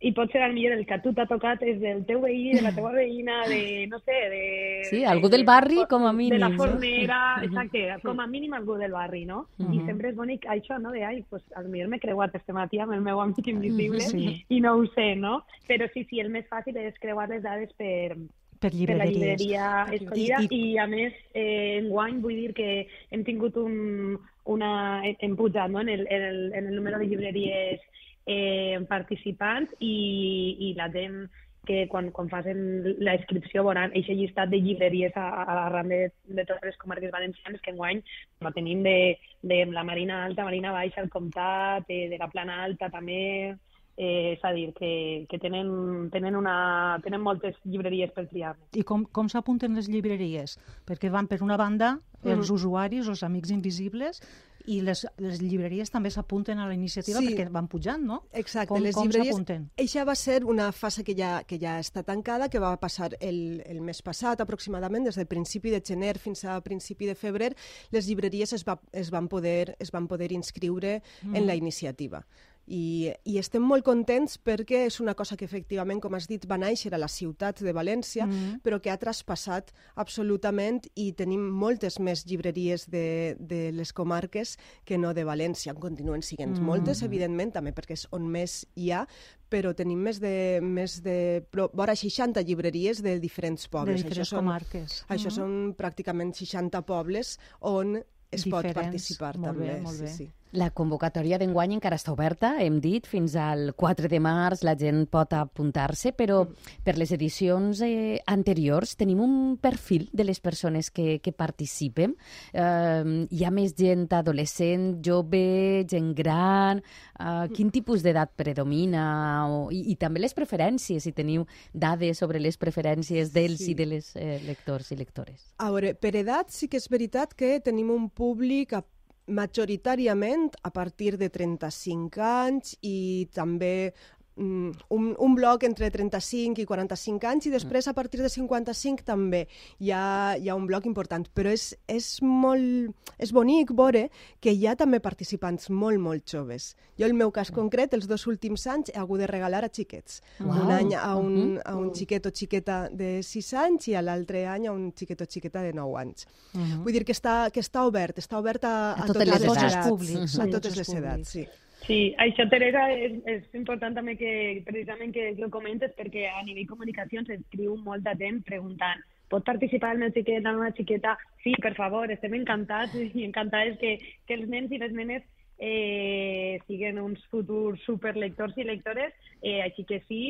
i 0.00 0.12
pot 0.14 0.30
ser 0.30 0.42
al 0.46 0.52
millor 0.54 0.76
el 0.76 0.84
que 0.86 0.94
a 0.94 1.00
tu 1.02 1.10
t'ha 1.14 1.24
tocat 1.26 1.62
és 1.66 1.80
del 1.82 2.04
teu 2.06 2.20
veí, 2.22 2.52
de 2.54 2.60
la 2.62 2.70
teva 2.70 2.92
veïna, 2.94 3.40
de, 3.50 3.86
no 3.90 3.98
sé, 4.04 4.18
de... 4.30 4.42
Sí, 4.90 5.00
algú 5.10 5.26
del 5.32 5.42
barri, 5.44 5.80
com 5.90 6.04
a 6.06 6.12
De 6.12 6.38
la 6.38 6.46
mínim, 6.46 6.52
no? 6.52 6.56
fornera, 6.60 7.18
exacte, 7.42 7.80
com 8.04 8.20
a 8.22 8.26
mínim 8.30 8.54
algú 8.54 8.76
del 8.78 8.92
barri, 8.94 9.24
no? 9.26 9.48
I 9.58 9.64
Mhm. 9.64 9.86
sempre 9.86 10.10
és 10.10 10.14
bonic 10.14 10.46
això, 10.46 10.78
no?, 10.78 10.92
de, 10.94 11.02
ai, 11.04 11.24
pues, 11.28 11.42
al 11.56 11.66
millor 11.68 11.88
m'he 11.90 11.98
creuat 11.98 12.32
este 12.38 12.52
matí 12.54 12.78
amb 12.78 12.92
el 12.94 13.00
meu 13.00 13.18
amic 13.20 13.48
invisible 13.48 14.00
Sí. 14.06 14.44
i 14.48 14.60
no 14.60 14.76
ho 14.76 14.86
sé, 14.94 15.16
no? 15.16 15.42
Però 15.66 15.90
sí, 15.92 16.04
sí, 16.04 16.20
el 16.20 16.30
més 16.30 16.46
fàcil 16.46 16.76
és 16.76 16.94
creuar 17.00 17.28
les 17.28 17.42
dades 17.42 17.72
per, 17.74 18.14
Per 18.58 18.72
per 18.74 18.96
la 18.98 19.06
llibreria 19.06 19.66
I- 19.92 19.96
escollida 20.00 20.40
i- 20.42 20.48
i, 20.72 20.78
a 20.78 20.86
més, 20.90 21.14
eh, 21.32 21.78
enguany 21.78 22.20
vull 22.20 22.34
dir 22.34 22.52
que 22.54 22.86
hem 23.10 23.22
tingut 23.24 23.56
un, 23.56 24.18
una... 24.44 25.02
hem 25.06 25.36
pujat 25.36 25.70
no? 25.70 25.80
en, 25.80 25.88
el, 25.88 26.06
en, 26.10 26.22
el, 26.22 26.40
en 26.54 26.66
el 26.66 26.74
número 26.74 26.98
de 26.98 27.06
llibreries 27.06 27.80
eh, 28.26 28.78
participants 28.88 29.70
i, 29.78 30.56
i 30.70 30.74
la 30.74 30.90
gent 30.90 31.28
que 31.68 31.86
quan, 31.86 32.08
quan 32.16 32.30
facin 32.32 32.58
la 33.04 33.14
inscripció 33.18 33.62
veuran 33.66 33.92
aquest 33.92 34.16
llistat 34.16 34.48
de 34.48 34.56
llibreries 34.64 35.12
a, 35.20 35.26
a 35.44 35.56
arran 35.66 35.90
de, 35.92 35.98
de 36.24 36.44
totes 36.48 36.64
les 36.70 36.78
comarques 36.80 37.12
valencianes 37.12 37.60
que 37.60 37.74
enguany 37.74 38.00
no 38.40 38.52
tenim 38.56 38.82
de, 38.86 39.18
de 39.42 39.58
la 39.66 39.84
Marina 39.84 40.24
Alta, 40.24 40.46
Marina 40.48 40.72
Baixa, 40.72 41.02
el 41.04 41.10
Comtat, 41.12 41.84
de, 41.86 42.08
de 42.08 42.18
la 42.18 42.30
Plana 42.32 42.62
Alta 42.64 42.88
també, 42.88 43.54
eh, 43.98 44.34
és 44.36 44.44
a 44.46 44.52
dir, 44.54 44.70
que, 44.78 45.26
que 45.28 45.40
tenen, 45.42 46.08
tenen, 46.14 46.38
una, 46.38 46.98
tenen 47.02 47.20
moltes 47.20 47.58
llibreries 47.66 48.14
per 48.14 48.28
triar-ne. 48.30 48.70
I 48.78 48.86
com, 48.86 49.02
com 49.10 49.28
s'apunten 49.28 49.74
les 49.74 49.90
llibreries? 49.90 50.54
Perquè 50.86 51.10
van, 51.10 51.26
per 51.26 51.42
una 51.42 51.58
banda, 51.58 51.96
els 52.22 52.50
usuaris, 52.54 53.10
els 53.10 53.24
amics 53.26 53.50
invisibles, 53.54 54.22
i 54.68 54.82
les, 54.84 55.00
les 55.22 55.40
llibreries 55.40 55.88
també 55.90 56.10
s'apunten 56.12 56.58
a 56.60 56.66
la 56.68 56.74
iniciativa 56.76 57.22
Sí. 57.22 57.30
perquè 57.30 57.46
van 57.50 57.68
pujant, 57.72 58.02
no? 58.04 58.18
Exacte, 58.32 58.68
Com- 58.68 58.82
les 58.84 58.94
com 58.94 59.06
llibreries... 59.06 59.32
s'apunten? 59.32 59.70
Eixa 59.80 60.04
va 60.04 60.14
ser 60.14 60.44
una 60.44 60.70
fase 60.72 61.02
que 61.04 61.14
ja, 61.16 61.42
que 61.48 61.58
ja 61.58 61.78
està 61.80 62.04
tancada, 62.04 62.50
que 62.52 62.60
va 62.60 62.74
passar 62.76 63.14
el, 63.18 63.62
el 63.66 63.80
mes 63.80 64.02
passat 64.04 64.42
aproximadament, 64.44 65.08
des 65.08 65.16
del 65.16 65.26
principi 65.26 65.72
de 65.72 65.80
gener 65.80 66.18
fins 66.18 66.44
a 66.44 66.60
principi 66.60 67.08
de 67.08 67.16
febrer, 67.16 67.54
les 67.90 68.06
llibreries 68.06 68.52
es, 68.52 68.66
va, 68.68 68.78
es, 68.92 69.10
van, 69.10 69.26
poder, 69.28 69.74
es 69.80 69.90
van 69.90 70.06
poder 70.06 70.30
inscriure 70.32 71.00
mm. 71.22 71.34
en 71.34 71.46
la 71.46 71.56
iniciativa. 71.56 72.22
I, 72.70 73.10
I 73.24 73.38
estem 73.40 73.62
molt 73.64 73.82
contents 73.82 74.36
perquè 74.44 74.84
és 74.86 75.00
una 75.00 75.14
cosa 75.14 75.36
que 75.36 75.46
efectivament, 75.46 76.00
com 76.04 76.14
has 76.14 76.26
dit, 76.28 76.44
va 76.46 76.58
néixer 76.60 76.92
a 76.94 76.98
la 76.98 77.08
ciutat 77.08 77.62
de 77.64 77.72
València, 77.72 78.26
Mm. 78.28 78.60
però 78.62 78.80
que 78.80 78.90
ha 78.90 78.98
traspassat 78.98 79.72
absolutament 79.96 80.82
i 80.96 81.12
tenim 81.16 81.40
moltes 81.50 81.98
més 82.00 82.24
llibreries 82.28 82.86
de, 82.90 83.36
de 83.40 83.70
les 83.72 83.92
comarques 83.92 84.56
que 84.84 84.98
no 84.98 85.14
de 85.14 85.24
València. 85.24 85.72
En 85.72 85.80
continuen 85.80 86.22
siguent 86.22 86.58
Mm. 86.58 86.64
moltes, 86.64 87.02
evidentment, 87.02 87.52
també 87.54 87.72
perquè 87.72 87.92
és 87.96 88.06
on 88.12 88.28
més 88.28 88.66
hi 88.76 88.90
ha, 88.92 89.06
però 89.48 89.74
tenim 89.74 89.98
més 89.98 90.20
de, 90.20 90.60
més 90.62 91.02
de 91.02 91.42
pro- 91.50 91.70
vora 91.72 91.94
60 91.96 92.42
llibreries 92.44 93.02
de 93.02 93.18
diferents 93.18 93.62
De 93.64 93.68
pobles. 93.70 94.02
diferents 94.04 94.28
són, 94.28 94.44
comarques. 94.44 95.04
això 95.08 95.30
Mhm. 95.30 95.36
són 95.38 95.74
pràcticament 95.76 96.34
60 96.34 96.82
pobles 96.84 97.38
on 97.60 97.96
es 98.30 98.44
pot 98.44 98.62
Diferents. 98.62 98.74
participar 98.74 99.38
Molt 99.38 99.56
bé, 99.58 99.66
també. 99.68 99.80
molt 99.80 100.00
bé. 100.00 100.08
Sí, 100.08 100.16
sí. 100.26 100.30
La 100.56 100.70
convocatòria 100.72 101.36
d'enguany 101.36 101.74
encara 101.76 101.98
està 102.00 102.14
oberta, 102.14 102.54
hem 102.64 102.78
dit, 102.80 103.04
fins 103.04 103.34
al 103.36 103.74
4 103.76 104.08
de 104.08 104.20
març 104.24 104.62
la 104.64 104.72
gent 104.80 105.02
pot 105.12 105.34
apuntar-se, 105.36 106.14
però 106.16 106.38
per 106.84 106.94
les 106.96 107.12
edicions 107.12 107.82
eh, 107.84 108.16
anteriors 108.32 108.94
tenim 108.96 109.20
un 109.20 109.34
perfil 109.60 110.06
de 110.12 110.24
les 110.24 110.40
persones 110.40 110.88
que, 110.90 111.18
que 111.20 111.34
participen. 111.36 112.16
Eh, 112.54 113.26
hi 113.28 113.44
ha 113.44 113.52
més 113.52 113.76
gent 113.76 114.06
adolescent, 114.16 114.94
jove, 115.04 115.84
gent 115.88 116.14
gran... 116.16 116.80
Eh, 117.18 117.48
quin 117.52 117.68
tipus 117.74 118.00
d'edat 118.04 118.32
predomina? 118.38 119.04
O, 119.52 119.66
i, 119.74 119.82
I 119.92 119.96
també 120.00 120.22
les 120.22 120.32
preferències, 120.36 121.02
si 121.04 121.12
teniu 121.12 121.44
dades 121.74 122.20
sobre 122.22 122.40
les 122.40 122.56
preferències 122.56 123.34
dels 123.34 123.58
Sí. 123.58 123.72
i 123.72 123.74
de 123.74 123.86
les 123.90 124.12
eh, 124.16 124.38
lectors 124.46 124.92
i 124.94 124.96
lectores. 124.96 125.48
A 125.58 125.72
veure, 125.74 125.92
per 125.98 126.14
edat 126.16 126.52
sí 126.54 126.68
que 126.70 126.78
és 126.78 126.88
veritat 126.88 127.34
que 127.36 127.58
tenim 127.64 127.90
un 127.90 128.06
públic 128.08 128.72
a, 128.78 128.84
majoritàriament 129.28 130.48
a 130.64 130.70
partir 130.74 131.16
de 131.20 131.28
35 131.30 132.22
anys 132.24 132.74
i 132.82 133.28
també 133.34 133.92
un, 134.38 135.14
un 135.18 135.34
bloc 135.34 135.64
entre 135.66 135.90
35 135.90 136.62
i 136.62 136.66
45 136.66 137.26
anys 137.28 137.48
i 137.48 137.52
després 137.52 137.88
a 137.90 137.94
partir 137.96 138.20
de 138.22 138.30
55 138.30 139.04
també 139.06 139.46
hi 139.80 139.90
ha, 139.92 140.36
hi 140.38 140.48
ha 140.48 140.56
un 140.56 140.66
bloc 140.66 140.86
important. 140.86 141.26
Però 141.34 141.50
és, 141.52 141.72
és 141.86 142.20
molt... 142.22 142.94
és 143.18 143.32
bonic 143.34 143.72
veure 143.74 144.08
que 144.40 144.52
hi 144.54 144.66
ha 144.66 144.76
també 144.78 145.00
participants 145.02 145.68
molt, 145.70 145.98
molt 146.00 146.26
joves. 146.30 146.74
Jo, 146.98 147.06
el 147.06 147.14
meu 147.14 147.30
cas 147.34 147.50
concret, 147.54 147.94
els 147.94 148.08
dos 148.10 148.26
últims 148.30 148.66
anys 148.70 148.92
he 148.94 148.98
hagut 148.98 149.20
de 149.22 149.26
regalar 149.30 149.64
a 149.66 149.70
xiquets. 149.72 150.20
Un 150.40 150.50
Uau. 150.50 150.70
any 150.78 150.94
a 150.94 151.14
un, 151.18 151.60
a 151.64 151.76
un 151.78 151.92
xiquet 151.94 152.26
o 152.26 152.32
xiqueta 152.34 152.88
de 152.90 153.18
6 153.22 153.52
anys 153.64 153.88
i 153.92 153.94
a 153.98 154.02
l'altre 154.02 154.46
any 154.46 154.68
a 154.68 154.72
un 154.74 154.90
xiquet 154.96 155.22
o 155.22 155.28
xiqueta 155.28 155.62
de 155.62 155.72
9 155.76 155.98
anys. 156.00 156.26
Mhm. 156.54 156.82
Vull 156.84 156.94
dir 156.98 157.04
que 157.04 157.14
està, 157.14 157.50
que 157.52 157.60
està 157.60 157.86
obert, 157.86 158.18
està 158.18 158.38
obert 158.38 158.64
a, 158.64 158.92
A 158.92 159.02
a, 159.02 159.06
totes 159.06 159.24
totes 159.24 159.28
les 159.28 159.42
edats. 159.42 159.72
edats. 159.72 159.88
públics, 159.88 160.38
A 160.38 160.44
a 160.44 160.50
totes 160.50 160.76
les 160.76 160.88
edats, 160.88 161.28
sí. 161.28 161.46
Sí, 161.84 162.14
això, 162.20 162.44
Teresa, 162.50 162.88
és, 162.92 163.14
és 163.30 163.54
important 163.56 163.94
també 163.96 164.16
que 164.18 164.32
precisament 164.66 165.14
que, 165.14 165.30
ho 165.38 165.50
comentes 165.52 165.94
perquè 165.96 166.26
a 166.30 166.42
nivell 166.44 166.66
comunicació 166.68 167.22
ens 167.22 167.30
escriu 167.38 167.76
molt 167.84 168.04
de 168.04 168.16
temps 168.18 168.44
preguntant 168.44 169.06
pot 169.28 169.44
participar 169.44 169.92
el 169.94 170.02
meu 170.02 170.12
xiquet, 170.12 170.42
la 170.42 170.54
meva 170.56 170.72
xiqueta? 170.76 171.16
Sí, 171.44 171.54
per 171.62 171.74
favor, 171.76 172.10
estem 172.10 172.34
encantats 172.38 172.94
i 173.18 173.24
encantades 173.26 173.78
que, 173.80 173.96
que 174.26 174.38
els 174.38 174.48
nens 174.48 174.72
i 174.72 174.80
les 174.80 174.94
nenes 174.96 175.24
eh, 175.58 176.58
siguin 176.66 177.00
uns 177.02 177.24
futurs 177.32 177.82
superlectors 177.86 178.56
i 178.56 178.66
lectores, 178.66 179.12
eh, 179.42 179.60
així 179.66 179.84
que 179.88 180.00
sí, 180.06 180.22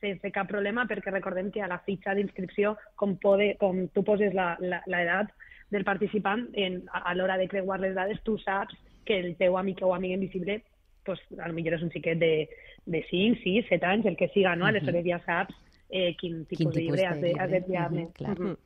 sense 0.00 0.30
cap 0.32 0.48
problema, 0.50 0.84
perquè 0.86 1.12
recordem 1.12 1.50
que 1.50 1.62
a 1.64 1.70
la 1.70 1.80
fitxa 1.86 2.14
d'inscripció, 2.14 2.76
com, 3.00 3.16
pode, 3.20 3.54
com 3.60 3.86
tu 3.94 4.04
poses 4.04 4.34
l'edat 4.36 5.32
del 5.72 5.86
participant, 5.88 6.46
en, 6.54 6.82
a, 6.92 7.06
a 7.10 7.14
l'hora 7.16 7.38
de 7.40 7.48
creuar 7.50 7.80
les 7.82 7.96
dades, 7.96 8.20
tu 8.22 8.36
saps 8.44 8.76
que 9.06 9.18
el 9.22 9.34
teu 9.40 9.56
amic 9.56 9.80
o 9.86 9.94
amiga 9.94 10.18
invisible 10.18 10.60
pues, 11.06 11.22
a 11.38 11.48
lo 11.48 11.54
millor 11.56 11.78
és 11.78 11.86
un 11.86 11.92
xiquet 11.94 12.18
de, 12.20 12.48
de 12.86 13.04
5, 13.08 13.40
6, 13.44 13.70
7 13.70 13.88
anys, 13.92 14.10
el 14.10 14.18
que 14.18 14.28
siga, 14.34 14.56
no? 14.58 14.66
Aleshores 14.68 15.06
ja 15.06 15.22
saps 15.24 15.56
eh, 15.88 16.14
quin 16.18 16.44
tipus, 16.44 16.58
Quin 16.58 16.68
de 16.70 16.72
tipus 16.74 16.82
llibre 16.82 17.00
de 17.00 17.06
has 17.06 17.20
de, 17.20 17.28
has 17.28 17.36
llibre. 17.36 17.60
d'enviar-me. 17.60 18.00
Mhm, 18.06 18.12
clar. 18.12 18.38
Mhm. 18.40 18.56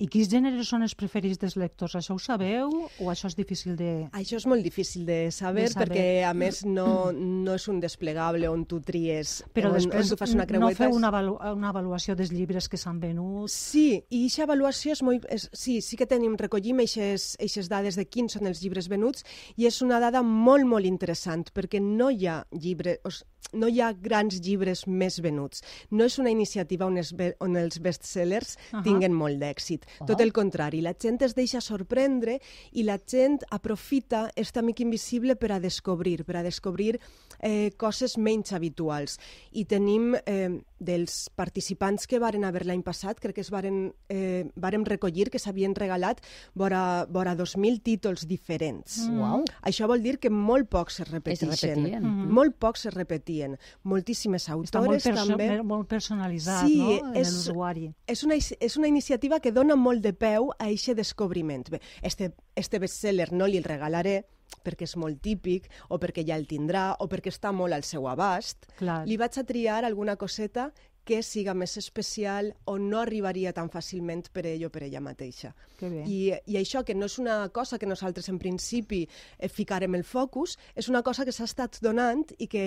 I 0.00 0.06
quins 0.08 0.28
gèneres 0.32 0.66
són 0.66 0.82
els 0.82 0.94
preferits 0.96 1.38
dels 1.38 1.54
lectors? 1.56 1.94
Això 1.94 2.14
ho 2.14 2.18
sabeu 2.18 2.68
o 2.98 3.04
això 3.10 3.26
és 3.28 3.36
difícil 3.36 3.76
de... 3.76 4.08
Això 4.12 4.36
és 4.36 4.46
molt 4.46 4.62
difícil 4.64 5.04
de 5.06 5.30
saber, 5.30 5.68
De 5.68 5.74
saber. 5.74 5.88
perquè, 5.88 6.24
a 6.24 6.32
més, 6.34 6.64
no, 6.66 7.12
no 7.12 7.54
és 7.54 7.68
un 7.68 7.78
desplegable 7.80 8.48
on 8.48 8.64
tu 8.66 8.80
tries, 8.80 9.44
Però 9.54 9.68
on, 9.68 9.74
després 9.74 10.04
on 10.04 10.10
tu 10.10 10.16
fas 10.16 10.34
una 10.34 10.42
no 10.42 10.48
creueta. 10.48 10.76
feu 10.76 10.90
és- 10.90 10.96
una, 10.96 11.08
avalu 11.08 11.36
una 11.54 11.68
avaluació 11.68 12.16
dels 12.16 12.32
llibres 12.32 12.68
que 12.68 12.76
s'han 12.76 12.98
venut? 12.98 13.48
Sí, 13.48 14.02
i 14.10 14.24
aquesta 14.24 14.42
avaluació 14.48 14.92
és 14.92 15.02
molt... 15.02 15.26
És, 15.30 15.48
sí, 15.52 15.80
sí 15.80 15.96
que 15.96 16.06
tenim, 16.06 16.34
recollim 16.36 16.80
aquestes 16.80 17.68
dades 17.68 17.94
de 17.96 18.06
quins 18.08 18.32
són 18.32 18.46
els 18.48 18.60
llibres 18.62 18.88
venuts 18.88 19.22
i 19.56 19.66
és 19.66 19.80
una 19.82 20.00
dada 20.00 20.22
molt, 20.22 20.64
molt 20.66 20.84
interessant 20.86 21.44
perquè 21.54 21.80
no 21.80 22.10
hi 22.10 22.26
ha 22.26 22.44
llibre, 22.50 22.98
o 23.04 23.08
s- 23.08 23.24
no 23.52 23.68
hi 23.68 23.80
ha 23.80 23.92
grans 23.92 24.40
llibres 24.40 24.86
més 24.86 25.20
venuts. 25.20 25.62
No 25.90 26.04
és 26.04 26.18
una 26.18 26.30
iniciativa 26.30 26.69
on, 26.78 26.98
es, 26.98 27.14
on 27.40 27.56
els 27.56 27.80
bestsellers 27.82 28.56
uh. 28.56 28.78
-huh. 28.78 28.82
tinguen 28.84 29.12
molt 29.12 29.40
d'èxit. 29.40 29.86
Ah. 29.98 30.06
Tot 30.06 30.20
el 30.20 30.32
contrari, 30.32 30.80
la 30.80 30.94
gent 30.94 31.22
es 31.22 31.34
deixa 31.34 31.60
sorprendre 31.60 32.40
i 32.72 32.82
la 32.82 32.98
gent 32.98 33.40
aprofita 33.50 34.28
aquest 34.30 34.56
amic 34.56 34.80
invisible 34.80 35.36
per 35.36 35.52
a 35.52 35.60
descobrir, 35.60 36.24
per 36.24 36.36
a 36.36 36.42
descobrir 36.42 37.00
eh, 37.40 37.72
coses 37.76 38.16
menys 38.16 38.52
habituals. 38.52 39.18
I 39.52 39.64
tenim 39.64 40.14
eh, 40.26 40.60
dels 40.80 41.28
participants 41.36 42.06
que 42.08 42.18
varen 42.18 42.42
haver 42.48 42.64
l'any 42.66 42.80
passat, 42.82 43.20
crec 43.20 43.34
que 43.36 43.42
es 43.42 43.50
varen, 43.52 43.92
eh, 44.08 44.50
varen 44.56 44.86
recollir, 44.88 45.28
que 45.30 45.38
s'havien 45.38 45.74
regalat 45.76 46.22
vora, 46.54 47.06
vora 47.08 47.36
2.000 47.36 47.82
títols 47.84 48.26
diferents. 48.26 48.98
Mm. 49.06 49.20
Uau. 49.20 49.44
Això 49.62 49.86
vol 49.86 50.02
dir 50.02 50.18
que 50.18 50.30
molt 50.30 50.68
pocs 50.72 51.00
es 51.00 51.10
repeteixen. 51.10 51.50
repetien. 51.50 52.02
Mhm. 52.02 52.32
Molt 52.32 52.56
pocs 52.58 52.86
es 52.86 52.94
repetien. 52.94 53.58
Moltíssimes 53.84 54.48
Està 54.48 54.54
molt, 54.56 54.72
autores 54.72 55.04
també. 55.28 55.62
molt 55.62 55.86
personalitzat, 55.88 56.66
Sí, 56.66 56.78
no?, 56.78 56.90
en 57.10 57.16
és- 57.16 57.30
l'usuari. 57.30 57.94
És 58.06 58.24
una, 58.24 58.34
és 58.36 58.76
una 58.76 58.88
iniciativa 58.88 59.38
que 59.40 59.52
dona 59.52 59.76
molt 59.76 60.02
de 60.02 60.12
peu 60.14 60.50
a 60.58 60.64
aquest 60.64 60.96
descobriment. 60.96 61.68
Bé, 61.70 61.80
este, 62.02 62.32
este 62.56 62.78
bestseller 62.78 63.32
no 63.32 63.46
li 63.46 63.58
el 63.58 63.64
regalaré 63.64 64.26
perquè 64.64 64.86
és 64.88 64.96
molt 65.00 65.20
típic, 65.24 65.68
o 65.88 65.98
perquè 66.02 66.24
ja 66.26 66.36
el 66.36 66.46
tindrà, 66.50 66.90
o 67.00 67.08
perquè 67.10 67.32
està 67.32 67.52
molt 67.54 67.76
al 67.76 67.86
seu 67.86 68.08
abast. 68.10 68.68
Clar. 68.78 69.02
Li 69.08 69.16
vaig 69.20 69.38
a 69.38 69.46
triar 69.46 69.82
alguna 69.84 70.16
coseta 70.20 70.70
que 71.04 71.22
siga 71.22 71.54
més 71.56 71.76
especial 71.80 72.52
o 72.70 72.76
no 72.78 73.00
arribaria 73.00 73.52
tan 73.56 73.70
fàcilment 73.72 74.28
per 74.32 74.44
ell 74.46 74.66
o 74.66 74.70
per 74.70 74.84
ella 74.86 75.00
mateixa. 75.02 75.52
Que 75.78 75.88
bé. 75.88 76.02
I, 76.06 76.18
I 76.52 76.58
això, 76.60 76.82
que 76.86 76.94
no 76.94 77.08
és 77.08 77.16
una 77.18 77.48
cosa 77.54 77.78
que 77.80 77.88
nosaltres 77.88 78.28
en 78.28 78.38
principi 78.38 79.02
eh, 79.06 79.48
ficarem 79.48 79.96
el 79.96 80.04
focus, 80.04 80.56
és 80.76 80.90
una 80.92 81.02
cosa 81.02 81.24
que 81.24 81.32
s'ha 81.32 81.48
estat 81.48 81.80
donant 81.82 82.26
i 82.38 82.46
que, 82.50 82.64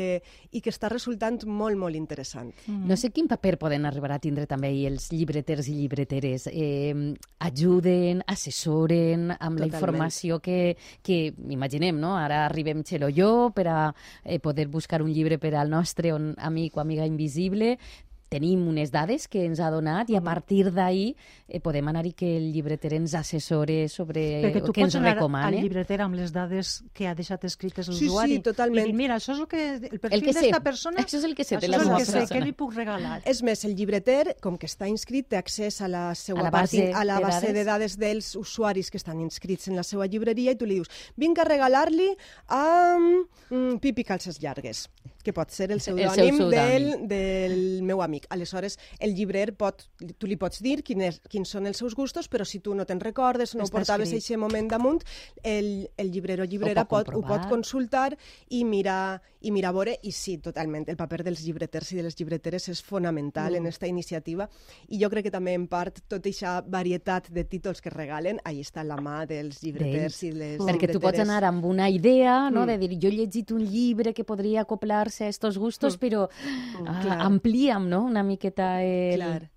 i 0.51 0.61
que 0.63 0.73
està 0.73 0.89
resultant 0.91 1.43
molt, 1.45 1.77
molt 1.79 1.95
interessant. 1.99 2.51
No 2.67 2.97
sé 2.99 3.13
quin 3.13 3.29
paper 3.31 3.55
poden 3.61 3.85
arribar 3.85 4.15
a 4.17 4.21
tindre 4.23 4.47
també 4.49 4.71
els 4.87 5.11
llibreters 5.13 5.69
i 5.69 5.77
llibreteres. 5.77 6.49
Eh, 6.51 7.13
ajuden, 7.43 8.23
assessoren 8.27 9.29
amb 9.33 9.61
la 9.61 9.67
Totalment. 9.67 9.73
informació 9.73 10.39
que, 10.43 10.75
que 11.05 11.33
imaginem, 11.53 11.99
no? 12.01 12.15
Ara 12.17 12.45
arribem 12.47 12.83
Xelo 12.83 13.11
jo 13.13 13.51
per 13.55 13.67
a 13.69 13.81
eh, 14.23 14.39
poder 14.39 14.67
buscar 14.67 15.01
un 15.03 15.13
llibre 15.13 15.37
per 15.39 15.53
al 15.55 15.69
nostre 15.69 16.13
on, 16.13 16.33
amic 16.37 16.77
o 16.77 16.81
amiga 16.81 17.05
invisible 17.05 17.77
tenim 18.33 18.65
unes 18.67 18.89
dades 18.93 19.27
que 19.29 19.45
ens 19.45 19.61
ha 19.61 19.69
donat 19.73 20.09
i 20.09 20.17
a 20.17 20.21
partir 20.25 20.71
d'ahir 20.73 21.13
eh, 21.47 21.59
podem 21.61 21.87
anar-hi 21.93 22.13
que 22.17 22.31
el 22.39 22.49
llibreter 22.53 22.93
ens 22.97 23.13
assessore 23.19 23.87
sobre 23.93 24.23
Perquè 24.47 24.63
tu 24.65 24.73
que 24.73 24.81
ens 24.81 24.93
pots 24.93 24.99
anar 24.99 25.11
al 25.13 25.17
recomana. 25.19 25.51
llibreter 25.61 25.99
amb 26.01 26.17
les 26.17 26.33
dades 26.33 26.81
que 26.93 27.07
ha 27.07 27.13
deixat 27.15 27.45
escrites 27.45 27.85
Sí, 27.87 28.05
l'usuari. 28.07 28.37
sí, 28.37 28.43
totalment. 28.45 28.87
I 28.87 28.91
dir, 28.91 28.97
mira, 28.97 29.17
això 29.21 29.33
és 29.35 29.39
el 29.43 29.47
que... 29.47 29.61
El 29.75 29.89
El 29.93 29.99
perfil 29.99 30.23
que 30.25 30.33
d'esta 30.39 30.61
persona... 30.65 30.99
Això 31.03 31.17
és 31.19 31.23
el 31.29 31.35
que 31.37 31.43
sé, 31.43 31.57
això 31.57 31.61
de 31.67 31.71
la 31.71 31.77
el 31.77 31.83
seva 31.85 31.97
que 31.99 32.05
sé, 32.05 32.11
persona. 32.19 32.39
què 32.39 32.43
li 32.45 32.53
puc 32.57 32.73
regalar? 32.75 33.21
És 33.29 33.43
més, 33.43 33.63
el 33.65 33.75
llibreter, 33.75 34.35
com 34.41 34.57
que 34.57 34.65
està 34.67 34.87
inscrit, 34.89 35.27
té 35.29 35.37
accés 35.37 35.79
a 35.81 35.87
la 35.87 36.03
seva 36.15 36.39
A 36.41 36.43
la 36.47 36.51
part- 36.51 36.71
base 36.73 36.89
a 36.93 37.03
la 37.05 37.17
de 37.19 37.25
base 37.27 37.47
dades. 37.47 37.53
de 37.53 37.63
dades 37.69 37.97
dels 37.99 38.35
usuaris 38.39 38.89
que 38.89 38.97
estan 38.97 39.19
inscrits 39.21 39.67
en 39.67 39.75
la 39.75 39.83
seva 39.83 40.07
llibreria 40.07 40.51
i 40.51 40.55
tu 40.55 40.65
li 40.65 40.79
dius, 40.81 40.89
vinc 41.17 41.37
a 41.39 41.45
regalar-li 41.45 42.09
a 42.49 42.97
mm, 42.97 43.77
Pipi 43.83 44.03
Calces 44.03 44.39
Llargues, 44.41 44.87
que 45.23 45.33
pot 45.33 45.51
ser 45.51 45.71
el 45.71 45.79
seu 45.81 45.95
pseudònim 45.97 46.37
del, 46.49 46.87
pseudònim. 46.89 47.07
del 47.07 47.83
meu 47.83 48.01
amic. 48.01 48.22
Aleshores, 48.29 48.79
el 48.99 49.15
llibrer 49.15 49.53
pot, 49.57 49.85
tu 50.17 50.27
li 50.27 50.37
pots 50.39 50.61
dir 50.63 50.81
quin 50.83 51.05
és, 51.09 51.19
quins 51.29 51.49
són 51.49 51.67
els 51.69 51.77
seus 51.77 51.95
gustos, 51.95 52.29
però 52.31 52.45
si 52.47 52.59
tu 52.63 52.75
no 52.75 52.87
te'n 52.89 53.01
recordes, 53.03 53.55
no 53.55 53.63
ho 53.63 53.69
Està 53.69 53.79
portaves 53.79 54.09
escrit. 54.09 54.23
aquest 54.23 54.41
moment 54.41 54.69
damunt, 54.69 55.03
el, 55.43 55.89
el 55.97 56.11
llibrer 56.11 56.41
o 56.41 56.49
llibrera 56.49 56.83
Ho 56.83 56.89
pot 56.89 57.03
pot, 57.05 57.15
ho 57.15 57.21
pot 57.27 57.47
consultar 57.49 58.11
i 58.49 58.63
mirar, 58.65 59.21
i 59.41 59.51
mirar 59.51 59.71
a 59.73 59.77
veure, 59.77 59.95
i 60.03 60.11
sí, 60.15 60.37
totalment, 60.43 60.85
el 60.89 60.97
paper 60.99 61.23
dels 61.27 61.43
llibreters 61.45 61.93
i 61.93 61.99
de 61.99 62.05
les 62.07 62.17
llibreteres 62.19 62.69
és 62.71 62.81
fonamental 62.83 63.53
mm. 63.53 63.59
en 63.59 63.69
aquesta 63.69 63.89
iniciativa 63.89 64.47
i 64.89 64.99
jo 65.01 65.09
crec 65.11 65.27
que 65.27 65.33
també 65.33 65.55
en 65.57 65.67
part 65.71 66.03
tota 66.07 66.21
aquesta 66.29 66.53
varietat 66.67 67.29
de 67.33 67.43
títols 67.49 67.81
que 67.83 67.91
regalen, 67.93 68.39
ahí 68.47 68.61
està 68.63 68.83
la 68.87 68.97
mà 69.01 69.23
dels 69.29 69.61
llibreters 69.63 70.19
i 70.27 70.31
les 70.35 70.61
Perquè 70.63 70.91
tu 70.91 71.01
pots 71.03 71.19
anar 71.23 71.43
amb 71.47 71.65
una 71.67 71.89
idea, 71.91 72.49
no? 72.49 72.63
Mm. 72.63 72.73
de 72.73 72.77
dir, 72.81 72.99
jo 73.01 73.11
he 73.11 73.17
llegit 73.17 73.51
un 73.55 73.63
llibre 73.65 74.13
que 74.13 74.25
podria 74.27 74.63
acoplar-se 74.63 75.27
a 75.27 75.33
estos 75.33 75.57
gustos, 75.57 75.97
però 76.01 76.27
ah, 76.27 76.99
clar. 77.01 77.19
amplíem 77.25 77.89
no? 77.89 78.02
Una 78.05 78.23
miqueta 78.27 78.75
el... 78.83 79.21
Clar. 79.21 79.49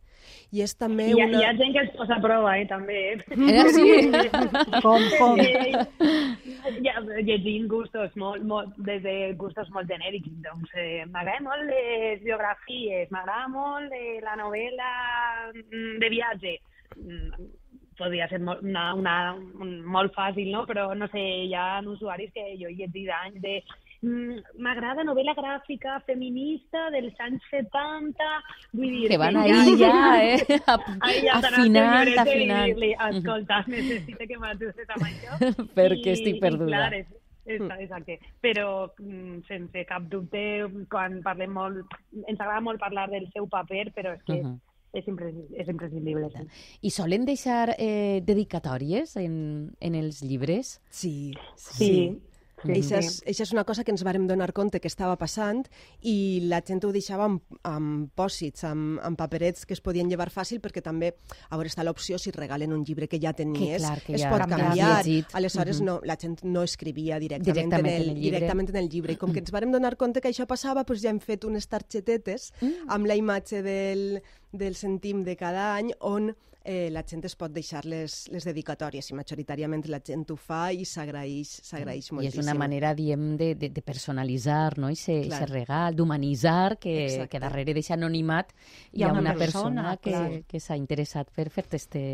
I 0.55 0.63
és 0.63 0.73
també 0.79 1.09
I 1.11 1.17
hi 1.17 1.21
ha, 1.21 1.27
una... 1.27 1.41
hi 1.41 1.45
ha 1.45 1.55
gent 1.59 1.73
que 1.75 1.83
es 1.83 1.91
posa 1.99 2.17
a 2.17 2.23
prova, 2.23 2.53
eh, 2.59 2.67
també. 2.71 2.99
Eh? 3.13 3.39
Era 3.51 3.65
així? 3.67 4.37
Com, 4.85 5.03
com? 5.19 5.41
Eh, 5.43 6.77
ja, 6.87 6.95
llegint 7.27 7.67
gustos 7.71 8.15
molt, 8.21 8.47
molt, 8.47 8.79
des 8.87 9.03
de 9.05 9.17
gustos 9.41 9.69
molt 9.75 9.91
genèrics. 9.91 10.31
Doncs 10.47 10.73
eh, 10.79 11.03
m'agrada 11.11 11.43
molt 11.49 11.67
les 11.71 12.23
biografies, 12.23 13.11
m'agrada 13.15 13.51
molt 13.53 13.95
eh, 13.99 14.19
la 14.25 14.39
novel·la 14.39 14.91
mm, 15.51 15.97
de 16.03 16.13
viatge. 16.15 16.57
Mm, 16.97 17.51
podria 17.99 18.29
ser 18.31 18.39
molt, 18.45 18.63
una, 18.63 18.87
una, 18.95 19.17
un, 19.35 19.81
molt 19.83 20.15
fàcil, 20.15 20.53
no? 20.55 20.63
Però, 20.69 20.89
no 20.95 21.11
sé, 21.13 21.27
hi 21.49 21.55
ha 21.59 21.83
usuaris 21.83 22.31
que 22.35 22.53
jo 22.61 22.71
he 22.71 22.79
llegit 22.79 23.11
anys 23.19 23.43
de 23.43 23.59
m'agrada 24.03 25.05
novel·la 25.05 25.35
gràfica 25.37 25.99
feminista 26.07 26.87
dels 26.95 27.15
anys 27.25 27.43
70, 27.51 28.27
vull 28.73 28.91
dir... 28.93 29.09
Que 29.11 29.19
van 29.21 29.35
ja- 29.35 29.61
ahí 29.61 29.77
ja, 29.81 29.93
eh? 30.31 30.61
Ahí 31.01 31.23
ja 31.27 31.41
t'anaves 31.41 31.61
afinant, 31.61 32.09
i 32.09 32.17
afinant. 32.23 32.67
dir-li, 32.73 32.91
escolta, 33.11 33.63
necessito 33.73 34.27
que 34.29 34.39
m'ajudes 34.43 34.93
amb 34.97 35.07
això. 35.09 35.39
Perquè 35.79 36.11
I- 36.13 36.17
estic 36.17 36.37
i, 36.37 36.43
perduda. 36.43 36.71
clar, 36.73 36.95
és, 37.01 37.11
és, 37.47 37.65
exacte. 37.81 38.19
Però 38.43 38.69
mm, 38.99 39.43
sense 39.49 39.85
cap 39.89 40.07
dubte, 40.13 40.45
quan 40.93 41.21
parlem 41.25 41.53
molt... 41.57 41.99
Ens 42.27 42.39
agrada 42.41 42.61
molt 42.65 42.81
parlar 42.83 43.09
del 43.13 43.29
seu 43.35 43.49
paper, 43.49 43.91
però 43.97 44.15
és 44.19 44.23
que 44.27 44.41
Mhm. 44.43 44.57
és, 44.97 45.05
imprescindible, 45.09 45.57
és 45.61 45.69
imprescindible. 45.69 46.29
Sí. 46.33 46.47
I 46.89 46.91
solen 46.91 47.27
deixar 47.29 47.75
eh, 47.79 48.23
dedicatòries 48.25 49.17
en, 49.21 49.35
en 49.81 49.95
els 49.95 50.23
llibres? 50.23 50.81
Sí, 50.89 51.35
Sí. 51.57 51.85
sí. 51.85 52.23
Eixa 52.65 52.97
és, 53.03 53.19
eixa 53.29 53.45
és 53.45 53.51
una 53.53 53.67
cosa 53.69 53.83
que 53.85 53.93
ens 53.93 54.01
vàrem 54.07 54.25
donar 54.27 54.49
compte 54.57 54.79
que 54.81 54.89
estava 54.89 55.19
passant 55.21 55.59
i 56.09 56.41
la 56.49 56.63
gent 56.65 56.81
ho 56.89 56.93
deixava 56.95 57.27
amb, 57.29 57.43
amb 57.69 58.09
pòsits, 58.17 58.65
amb, 58.65 58.97
amb 59.05 59.19
paperets 59.21 59.67
que 59.69 59.75
es 59.77 59.83
podien 59.85 60.09
llevar 60.09 60.31
fàcil 60.33 60.63
perquè 60.65 60.81
també, 60.83 61.11
a 61.51 61.59
veure, 61.61 61.69
està 61.69 61.85
l'opció 61.85 62.17
si 62.19 62.33
regalen 62.33 62.73
un 62.73 62.83
llibre 62.89 63.09
que 63.13 63.21
ja 63.21 63.35
tenies, 63.37 63.83
clar, 63.85 64.01
que 64.07 64.15
es 64.17 64.23
ja 64.25 64.31
pot 64.33 64.47
canviar. 64.49 65.05
llegit. 65.05 65.35
Aleshores, 65.37 65.81
Mhm. 65.83 65.85
no, 65.87 66.01
la 66.03 66.17
gent 66.17 66.41
no 66.45 66.63
escrivia 66.63 67.19
directament, 67.21 67.55
Directament 67.57 67.87
en, 67.95 68.01
el, 68.03 68.09
en 68.09 68.17
el 68.17 68.23
llibre. 68.23 68.39
directament 68.39 68.71
en 68.71 68.77
el 68.77 68.89
llibre. 68.89 69.13
I 69.13 69.17
com 69.17 69.33
que 69.35 69.41
ens 69.41 69.53
vàrem 69.53 69.71
donar 69.71 69.97
compte 69.99 70.23
que 70.23 70.29
això 70.33 70.47
passava, 70.47 70.83
doncs 70.85 71.03
ja 71.03 71.11
hem 71.11 71.21
fet 71.21 71.45
unes 71.45 71.69
targetetes 71.69 72.53
Mm. 72.63 72.73
amb 72.89 73.07
la 73.07 73.17
imatge 73.17 73.61
del, 73.63 74.23
del 74.53 74.75
centim 74.77 75.25
de 75.25 75.37
cada 75.37 75.75
any 75.77 75.93
on 76.01 76.35
eh, 76.67 76.89
la 76.91 77.03
gent 77.07 77.23
es 77.29 77.37
pot 77.39 77.53
deixar 77.55 77.85
les, 77.87 78.27
les 78.35 78.45
dedicatòries 78.45 79.09
i 79.13 79.15
majoritàriament 79.15 79.85
la 79.93 80.01
gent 80.05 80.25
ho 80.35 80.37
fa 80.37 80.73
i 80.75 80.85
s'agraeix 80.85 81.53
s'agraeix 81.63 82.05
I 82.05 82.09
és 82.09 82.13
moltíssim. 82.19 82.43
una 82.43 82.55
manera, 82.59 82.91
diem, 82.99 83.37
de, 83.39 83.53
de, 83.55 83.71
de 83.71 83.83
personalitzar, 83.87 84.77
no? 84.83 84.91
I 84.91 84.97
se, 84.99 85.21
Clar. 85.29 85.39
se 85.45 85.47
regal, 85.53 85.95
d'humanitzar, 85.97 86.79
que, 86.83 86.97
Exacte. 87.07 87.29
que 87.37 87.41
darrere 87.47 87.73
d'aquest 87.73 87.95
anonimat 87.97 88.53
hi 88.93 88.99
Hi 89.01 89.03
ha 89.05 89.09
ha 89.09 89.13
una 89.13 89.21
una 89.21 89.35
persona, 89.39 89.97
persona, 89.97 89.97
clar. 90.03 90.31
que, 90.31 90.45
que 90.49 90.61
s'ha 90.61 90.77
interessat 90.77 91.31
per 91.31 91.49
fer-te 91.51 91.77
este, 91.77 92.05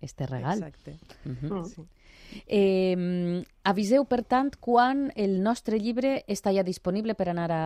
este 0.00 0.26
regal. 0.26 0.58
Exacte. 0.62 0.98
Mhm. 1.24 1.52
Mm. 1.52 1.64
Sí. 1.72 1.82
Eh, 2.46 3.44
aviseu, 3.64 4.04
per 4.04 4.20
tant, 4.28 4.50
quan 4.60 5.06
el 5.16 5.38
nostre 5.42 5.78
llibre 5.80 6.18
està 6.30 6.52
ja 6.54 6.64
disponible 6.66 7.14
per 7.16 7.30
anar 7.32 7.48
a, 7.54 7.64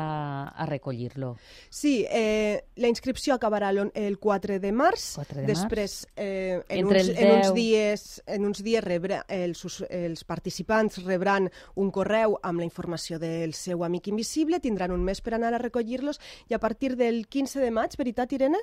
a 0.54 0.66
recollir-lo. 0.68 1.32
Sí, 1.70 2.04
eh, 2.08 2.62
la 2.76 2.90
inscripció 2.90 3.34
acabarà 3.34 3.72
el 3.72 4.18
4 4.18 4.60
de 4.62 4.72
març. 4.72 5.10
4 5.18 5.42
de 5.42 5.48
Després, 5.50 5.98
eh, 6.14 6.60
en, 6.68 6.84
Entre 6.84 7.02
uns, 7.02 7.08
el 7.08 7.18
en 7.18 7.34
uns 7.34 7.50
10. 7.50 7.54
dies, 7.58 8.06
en 8.26 8.46
uns 8.46 8.62
dies 8.62 8.84
rebre, 8.84 9.22
els, 9.28 9.64
els 9.90 10.24
participants 10.24 11.02
rebran 11.04 11.50
un 11.74 11.90
correu 11.90 12.38
amb 12.42 12.62
la 12.62 12.68
informació 12.68 13.18
del 13.18 13.54
seu 13.54 13.84
amic 13.84 14.08
invisible, 14.12 14.60
tindran 14.60 14.94
un 14.94 15.04
mes 15.04 15.20
per 15.20 15.34
anar 15.34 15.54
a 15.54 15.62
recollir-los 15.62 16.20
i 16.48 16.54
a 16.54 16.62
partir 16.62 16.94
del 16.96 17.26
15 17.26 17.60
de 17.60 17.72
maig, 17.74 17.98
veritat, 17.98 18.32
Irene? 18.32 18.62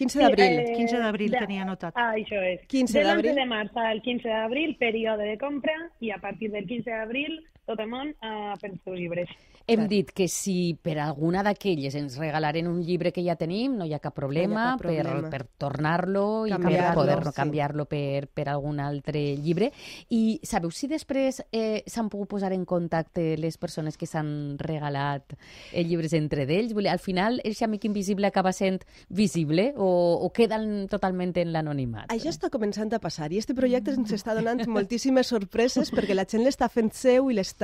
15 0.00 0.18
d'abril. 0.18 0.58
eh, 0.64 0.72
15 0.76 0.98
d'abril 0.98 1.36
tenia 1.36 1.62
anotat. 1.66 1.92
Ah, 1.94 2.12
això 2.16 2.40
és. 2.42 2.64
15 2.66 2.98
Del 2.98 3.06
d'abril. 3.10 3.30
11 3.32 3.40
de 3.40 3.46
març 3.46 3.76
al 3.76 4.00
15 4.02 4.28
d'abril, 4.28 4.76
període 4.80 5.24
de 5.28 5.36
compra, 5.38 5.76
i 6.00 6.10
a 6.10 6.18
partir 6.18 6.50
del 6.50 6.66
15 6.66 6.90
d'abril, 6.90 7.36
tot 7.70 7.80
el 7.82 7.90
món 7.90 8.10
uh, 8.18 8.58
per 8.58 8.72
els 8.72 8.82
seus 8.82 8.98
llibres. 8.98 9.30
Hem 9.70 9.84
dit 9.86 10.08
que 10.10 10.26
si 10.26 10.74
per 10.82 10.96
alguna 10.98 11.44
d'aquelles 11.46 11.94
ens 11.94 12.16
regalaren 12.18 12.66
un 12.66 12.80
llibre 12.82 13.12
que 13.14 13.22
ja 13.22 13.36
tenim, 13.38 13.76
no 13.78 13.86
hi 13.86 13.92
ha 13.94 14.00
cap 14.02 14.16
problema, 14.16 14.72
cap 14.72 14.82
problema. 14.82 15.12
per, 15.22 15.30
per 15.30 15.60
tornar-lo 15.62 16.24
i 16.48 16.50
per 16.50 16.58
Canviar-lo, 16.64 16.96
poder 16.98 17.18
sí. 17.22 17.32
canviar-lo 17.36 17.86
per, 17.86 18.26
per 18.34 18.48
algun 18.50 18.80
altre 18.82 19.22
llibre. 19.38 19.70
I 20.16 20.40
sabeu 20.42 20.72
si 20.74 20.88
després 20.90 21.38
eh, 21.54 21.84
s'han 21.86 22.08
pogut 22.10 22.32
posar 22.32 22.50
en 22.56 22.64
contacte 22.66 23.36
les 23.38 23.60
persones 23.62 24.00
que 24.00 24.08
s'han 24.10 24.58
regalat 24.58 25.36
eh, 25.36 25.84
llibres 25.86 26.16
entre 26.18 26.48
d'ells? 26.50 26.74
Al 26.90 26.98
final, 26.98 27.38
aquest 27.44 27.68
amic 27.68 27.86
invisible 27.86 28.26
acaba 28.26 28.50
sent 28.56 28.82
visible 29.06 29.70
o, 29.76 29.90
o 30.18 30.32
queden 30.34 30.88
totalment 30.90 31.36
en 31.38 31.54
l'anonimat? 31.54 32.10
Això 32.10 32.32
està 32.32 32.50
començant 32.50 32.90
a 32.96 32.98
passar 32.98 33.30
i 33.30 33.38
este 33.38 33.54
projecte 33.54 33.94
ens 33.94 34.18
està 34.18 34.34
donant 34.34 34.66
moltíssimes 34.80 35.30
sorpreses 35.30 35.94
perquè 35.94 36.18
la 36.18 36.26
gent 36.26 36.42
l'està 36.42 36.66
fent 36.72 36.90
seu 36.96 37.30
i 37.30 37.38
l'està 37.38 37.59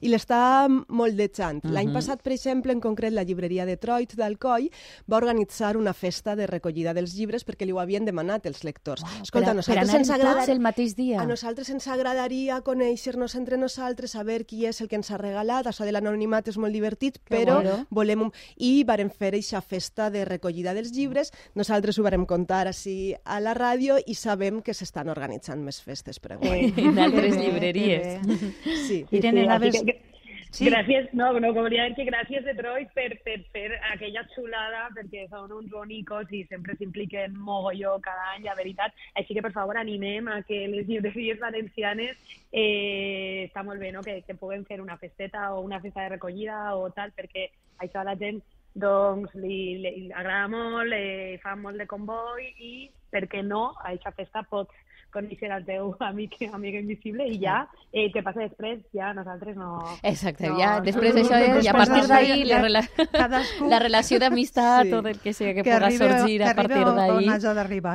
i 0.00 0.10
l'està 0.12 0.68
moldejant. 0.68 1.62
L'any 1.74 1.90
passat, 1.94 2.20
per 2.22 2.32
exemple, 2.34 2.72
en 2.72 2.80
concret, 2.80 3.12
la 3.14 3.24
llibreria 3.26 3.66
Detroit 3.66 4.14
d'Alcoi 4.18 4.68
va 5.10 5.16
organitzar 5.18 5.76
una 5.76 5.92
festa 5.92 6.36
de 6.38 6.46
recollida 6.46 6.94
dels 6.94 7.14
llibres 7.16 7.44
perquè 7.44 7.66
li 7.66 7.72
ho 7.74 7.80
havien 7.82 8.04
demanat 8.06 8.46
els 8.46 8.62
lectors. 8.64 9.02
Escolta, 9.22 9.52
per, 9.52 9.56
a 9.56 9.58
a, 9.58 9.66
per 9.66 9.82
nosaltres 9.82 9.88
anar 9.88 9.98
ens 9.98 10.08
tots 10.08 10.18
agrada... 10.18 10.52
el 10.52 10.60
mateix 10.60 10.94
dia. 10.98 11.20
A 11.22 11.26
nosaltres 11.26 11.70
ens 11.74 11.88
agradaria 11.88 12.60
conèixer-nos 12.62 13.34
entre 13.38 13.58
nosaltres, 13.58 14.14
saber 14.14 14.44
qui 14.46 14.64
és 14.66 14.80
el 14.80 14.88
que 14.88 14.96
ens 15.00 15.10
ha 15.10 15.18
regalat, 15.18 15.66
això 15.66 15.84
de 15.84 15.92
l'anonimat 15.92 16.48
és 16.48 16.58
molt 16.58 16.72
divertit, 16.72 17.18
però 17.28 17.60
guai. 17.62 17.82
volem... 17.90 18.26
Un... 18.28 18.32
I 18.58 18.84
varen 18.84 19.10
fer 19.10 19.32
aquesta 19.34 19.60
festa 19.62 20.08
de 20.10 20.24
recollida 20.26 20.74
dels 20.74 20.90
llibres, 20.94 21.32
nosaltres 21.58 21.98
ho 21.98 22.04
vàrem 22.06 22.24
contar 22.26 22.66
així 22.68 23.14
a 23.24 23.38
la 23.42 23.54
ràdio 23.54 23.98
i 24.06 24.14
sabem 24.18 24.62
que 24.62 24.74
s'estan 24.74 25.10
organitzant 25.12 25.62
més 25.64 25.80
festes 25.82 26.18
per 26.22 26.36
enguany. 26.38 26.72
en 26.76 26.98
altres 26.98 27.34
Que 27.34 27.42
llibreries. 27.42 28.26
que. 28.26 28.52
Sí. 28.86 28.98
Irene, 29.18 29.70
Sí, 29.70 29.84
que- 29.86 30.08
Sí. 30.50 30.64
Gràcies, 30.70 31.12
no, 31.12 31.32
no, 31.38 31.52
que 31.52 31.60
volia 31.60 31.84
dir 31.84 31.94
que 31.94 32.06
gràcies 32.08 32.42
Detroit 32.42 32.88
per, 32.94 33.10
per 33.22 33.36
fer 33.52 33.66
aquella 33.92 34.22
xulada, 34.32 34.86
perquè 34.96 35.26
són 35.28 35.52
uns 35.52 35.68
bonicos 35.70 36.30
i 36.32 36.40
sempre 36.48 36.74
s'impliquen 36.78 37.36
mogolló 37.36 37.98
cada 38.00 38.30
any, 38.32 38.46
la 38.46 38.54
veritat. 38.56 38.94
Així 39.14 39.34
que, 39.36 39.42
per 39.44 39.52
favor, 39.52 39.76
animem 39.76 40.28
a 40.32 40.40
que 40.48 40.62
les 40.72 40.88
llibreries 40.88 41.38
valencianes 41.38 42.16
eh, 42.50 43.44
està 43.50 43.62
molt 43.62 43.78
bé 43.78 43.92
no? 43.92 44.02
que, 44.02 44.22
que 44.24 44.34
puguem 44.40 44.64
fer 44.64 44.80
una 44.80 44.96
festeta 44.96 45.52
o 45.52 45.60
una 45.60 45.80
festa 45.84 46.06
de 46.06 46.14
recollida 46.16 46.74
o 46.76 46.88
tal, 46.96 47.12
perquè 47.12 47.50
això 47.84 48.00
a 48.00 48.08
la 48.08 48.16
gent 48.16 48.40
doncs 48.74 49.34
li, 49.36 49.78
li, 49.84 49.92
agrada 50.14 50.48
molt, 50.48 50.96
eh, 50.96 51.36
fa 51.42 51.56
molt 51.60 51.76
de 51.76 51.86
comboi 51.90 52.54
i, 52.56 52.74
per 53.12 53.26
què 53.28 53.44
no, 53.44 53.74
a 53.82 53.92
aquesta 53.92 54.16
festa 54.16 54.46
pots 54.48 54.72
conèixer 55.12 55.50
el 55.54 55.64
teu 55.64 55.94
amic, 56.04 56.36
amic 56.52 56.74
invisible 56.82 57.26
i 57.28 57.38
ja, 57.42 57.62
eh, 57.92 58.08
què 58.12 58.22
passa 58.24 58.44
després, 58.44 58.80
ja 58.94 59.12
nosaltres 59.16 59.56
no... 59.56 59.78
Exacte, 60.02 60.48
no, 60.50 60.58
ja 60.60 60.74
no. 60.78 60.84
després 60.84 61.16
això 61.16 61.38
és, 61.40 61.64
i 61.64 61.68
a 61.68 61.74
partir 61.76 62.04
d'ahir 62.10 62.44
la, 62.46 62.60
rela 62.62 62.82
cadascú- 63.12 63.68
la 63.72 63.78
relació 63.82 64.18
d'amistat, 64.22 64.84
Sí. 64.88 64.90
tot 64.92 65.06
el 65.10 65.18
que 65.18 65.32
sigui 65.32 65.54
que, 65.54 65.62
que 65.62 65.70
puga 65.72 65.86
arribi, 65.86 65.98
sorgir 65.98 66.42
a 66.42 66.52
que 66.54 66.60
arribi 66.60 66.74
partir 66.74 66.84
d'ahir. 66.98 67.28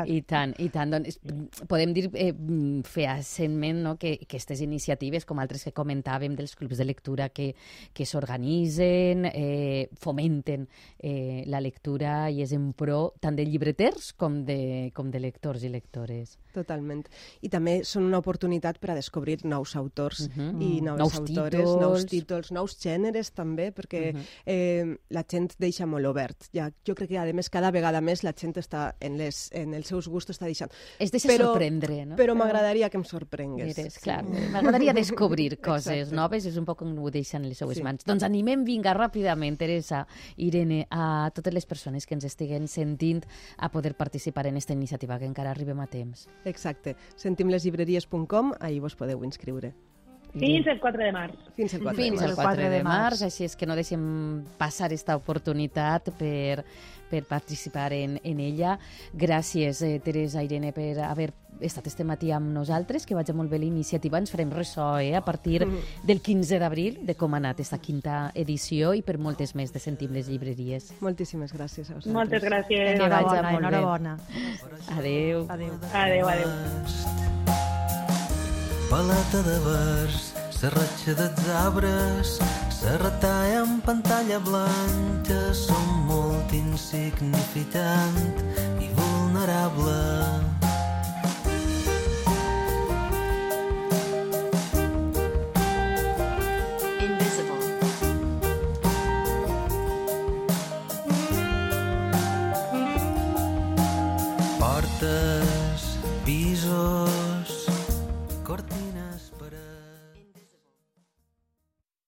I 0.09 0.21
tant, 0.27 0.55
i 0.59 0.69
tant. 0.73 0.91
Doncs, 0.97 1.19
podem 1.69 1.93
dir 1.95 2.09
eh, 2.13 2.33
fehacientment 2.83 3.81
no, 3.83 3.95
que, 3.97 4.17
que 4.17 4.33
aquestes 4.33 4.61
iniciatives, 4.65 5.25
com 5.29 5.39
altres 5.39 5.63
que 5.67 5.73
comentàvem 5.75 6.35
dels 6.37 6.55
clubs 6.59 6.77
de 6.81 6.85
lectura 6.87 7.29
que, 7.29 7.51
que 7.93 8.05
s'organitzen, 8.09 9.25
eh, 9.33 9.89
fomenten 10.01 10.67
eh, 10.99 11.43
la 11.47 11.61
lectura 11.61 12.29
i 12.33 12.41
és 12.43 12.53
en 12.57 12.71
pro 12.77 13.13
tant 13.21 13.35
de 13.37 13.45
llibreters 13.47 14.11
com 14.17 14.41
de, 14.47 14.89
com 14.95 15.11
de 15.13 15.21
lectors 15.23 15.63
i 15.63 15.69
lectores. 15.73 16.37
Totalment. 16.53 17.02
I 17.41 17.49
també 17.49 17.83
són 17.83 18.03
una 18.03 18.19
oportunitat 18.19 18.79
per 18.79 18.91
a 18.91 18.95
descobrir 18.95 19.45
nous 19.45 19.75
autors 19.75 20.29
Mhm. 20.29 20.61
i 20.61 20.81
Mm. 20.81 20.85
noves 20.85 20.99
Nous 20.99 21.15
autores, 21.19 21.61
títols. 21.65 21.81
nous 21.81 22.05
títols, 22.05 22.51
nous 22.51 22.77
gèneres 22.79 23.31
també, 23.33 23.73
perquè 23.73 24.13
Mhm. 24.13 24.21
eh, 24.45 24.97
la 25.09 25.25
gent 25.29 25.53
deixa 25.57 25.85
molt 25.85 26.05
obert. 26.05 26.37
Ja, 26.53 26.71
jo 26.85 26.95
crec 26.95 27.09
que, 27.09 27.17
a 27.17 27.25
més, 27.33 27.49
cada 27.49 27.71
vegada 27.71 28.01
més 28.01 28.23
la 28.23 28.33
gent 28.33 28.53
està 28.57 28.95
en, 28.99 29.17
les, 29.17 29.49
en 29.53 29.73
els 29.73 29.87
seus 29.87 30.07
gustos 30.07 30.37
està 30.39 30.45
deixant. 30.45 30.71
Es 30.99 31.11
deixa 31.11 31.27
Però- 31.29 31.47
sorprendre, 31.51 32.05
no? 32.05 32.15
Però 32.15 32.35
m'agradaria 32.35 32.89
que 32.89 32.97
em 32.97 33.03
sorprengués. 33.03 33.77
Eres, 33.77 33.99
clar. 33.99 34.23
M'agradaria 34.23 34.93
descobrir 34.93 35.59
coses 35.61 35.87
Exacte. 35.87 36.15
noves, 36.15 36.45
és 36.45 36.57
un 36.57 36.65
poc 36.65 36.79
com 36.79 36.97
ho 36.99 37.11
deixen 37.11 37.43
en 37.43 37.49
les 37.49 37.57
seues 37.57 37.77
Sí. 37.77 37.83
mans. 37.83 38.03
Doncs 38.05 38.23
animem, 38.23 38.63
vinga, 38.63 38.93
ràpidament, 38.93 39.57
Teresa, 39.57 40.07
Irene, 40.37 40.87
a 40.89 41.31
totes 41.33 41.53
les 41.53 41.65
persones 41.65 42.05
que 42.05 42.13
ens 42.15 42.23
estiguen 42.23 42.67
sentint 42.67 43.23
a 43.57 43.69
poder 43.71 43.95
participar 43.95 44.47
en 44.47 44.53
aquesta 44.55 44.73
iniciativa, 44.73 45.17
que 45.19 45.25
encara 45.25 45.51
arribem 45.51 45.79
a 45.79 45.87
temps. 45.87 46.27
Exacte. 46.45 46.92
Sentimleslibreries.com, 47.15 48.53
ahí 48.59 48.79
vos 48.79 48.95
podeu 48.95 49.23
inscriure. 49.23 49.73
Fins 50.33 50.65
el 50.67 50.79
4 50.81 51.03
de 51.03 51.11
març. 51.13 51.35
Fins 51.55 51.73
el 51.77 51.83
4 51.83 51.95
Fins 51.97 52.19
de 52.19 52.25
al 52.25 52.35
març. 52.35 52.47
4 52.57 52.69
de 52.73 52.81
març, 52.83 53.21
així 53.21 53.45
és 53.45 53.55
que 53.55 53.67
no 53.69 53.75
deixem 53.77 54.01
passar 54.57 54.87
aquesta 54.87 55.15
oportunitat 55.19 56.09
per, 56.17 56.63
per 57.11 57.23
participar 57.29 57.91
en, 57.93 58.17
en 58.23 58.39
ella. 58.41 58.79
Gràcies, 59.13 59.83
eh, 59.85 59.99
Teresa 60.03 60.41
Irene, 60.43 60.71
per 60.73 60.97
haver 61.05 61.31
estat 61.61 61.85
este 61.85 62.03
matí 62.03 62.31
amb 62.33 62.49
nosaltres, 62.49 63.05
que 63.05 63.13
vagi 63.13 63.31
molt 63.37 63.51
bé 63.53 63.59
la 63.61 63.67
iniciativa. 63.69 64.17
Ens 64.17 64.33
farem 64.33 64.49
ressò 64.51 64.97
eh, 64.99 65.13
a 65.15 65.21
partir 65.21 65.61
del 66.03 66.19
15 66.19 66.57
d'abril 66.59 66.97
de 67.05 67.13
com 67.15 67.37
ha 67.37 67.37
anat 67.37 67.61
aquesta 67.61 67.77
quinta 67.77 68.31
edició 68.33 68.95
i 68.97 69.03
per 69.05 69.19
moltes 69.21 69.53
més 69.55 69.71
de 69.71 69.79
Sentim 69.79 70.11
les 70.17 70.27
llibreries. 70.33 70.95
Moltíssimes 71.05 71.53
gràcies 71.53 71.91
a 71.91 71.99
vosaltres. 71.99 72.17
Moltes 72.17 72.43
gràcies. 72.43 72.97
Que 72.97 73.05
vagi 73.05 73.37
Enhorabona, 73.37 73.51
molt 73.51 73.53
bé. 73.53 73.61
enhorabona. 73.61 74.17
Adeu. 74.97 75.45
Adéu. 75.47 75.79
Adéu, 75.93 76.27
adéu. 76.33 77.42
Paleta 78.93 79.41
de 79.41 79.55
vers, 79.65 80.17
serratxa 80.53 81.15
dels 81.17 81.47
arbres, 81.65 82.35
serratalla 82.69 83.63
en 83.63 83.79
pantalla 83.81 84.37
blanca, 84.37 85.39
som 85.49 86.05
molt 86.05 86.53
insignificant 86.53 88.21
i 88.77 88.91
vulnerable. 88.93 90.22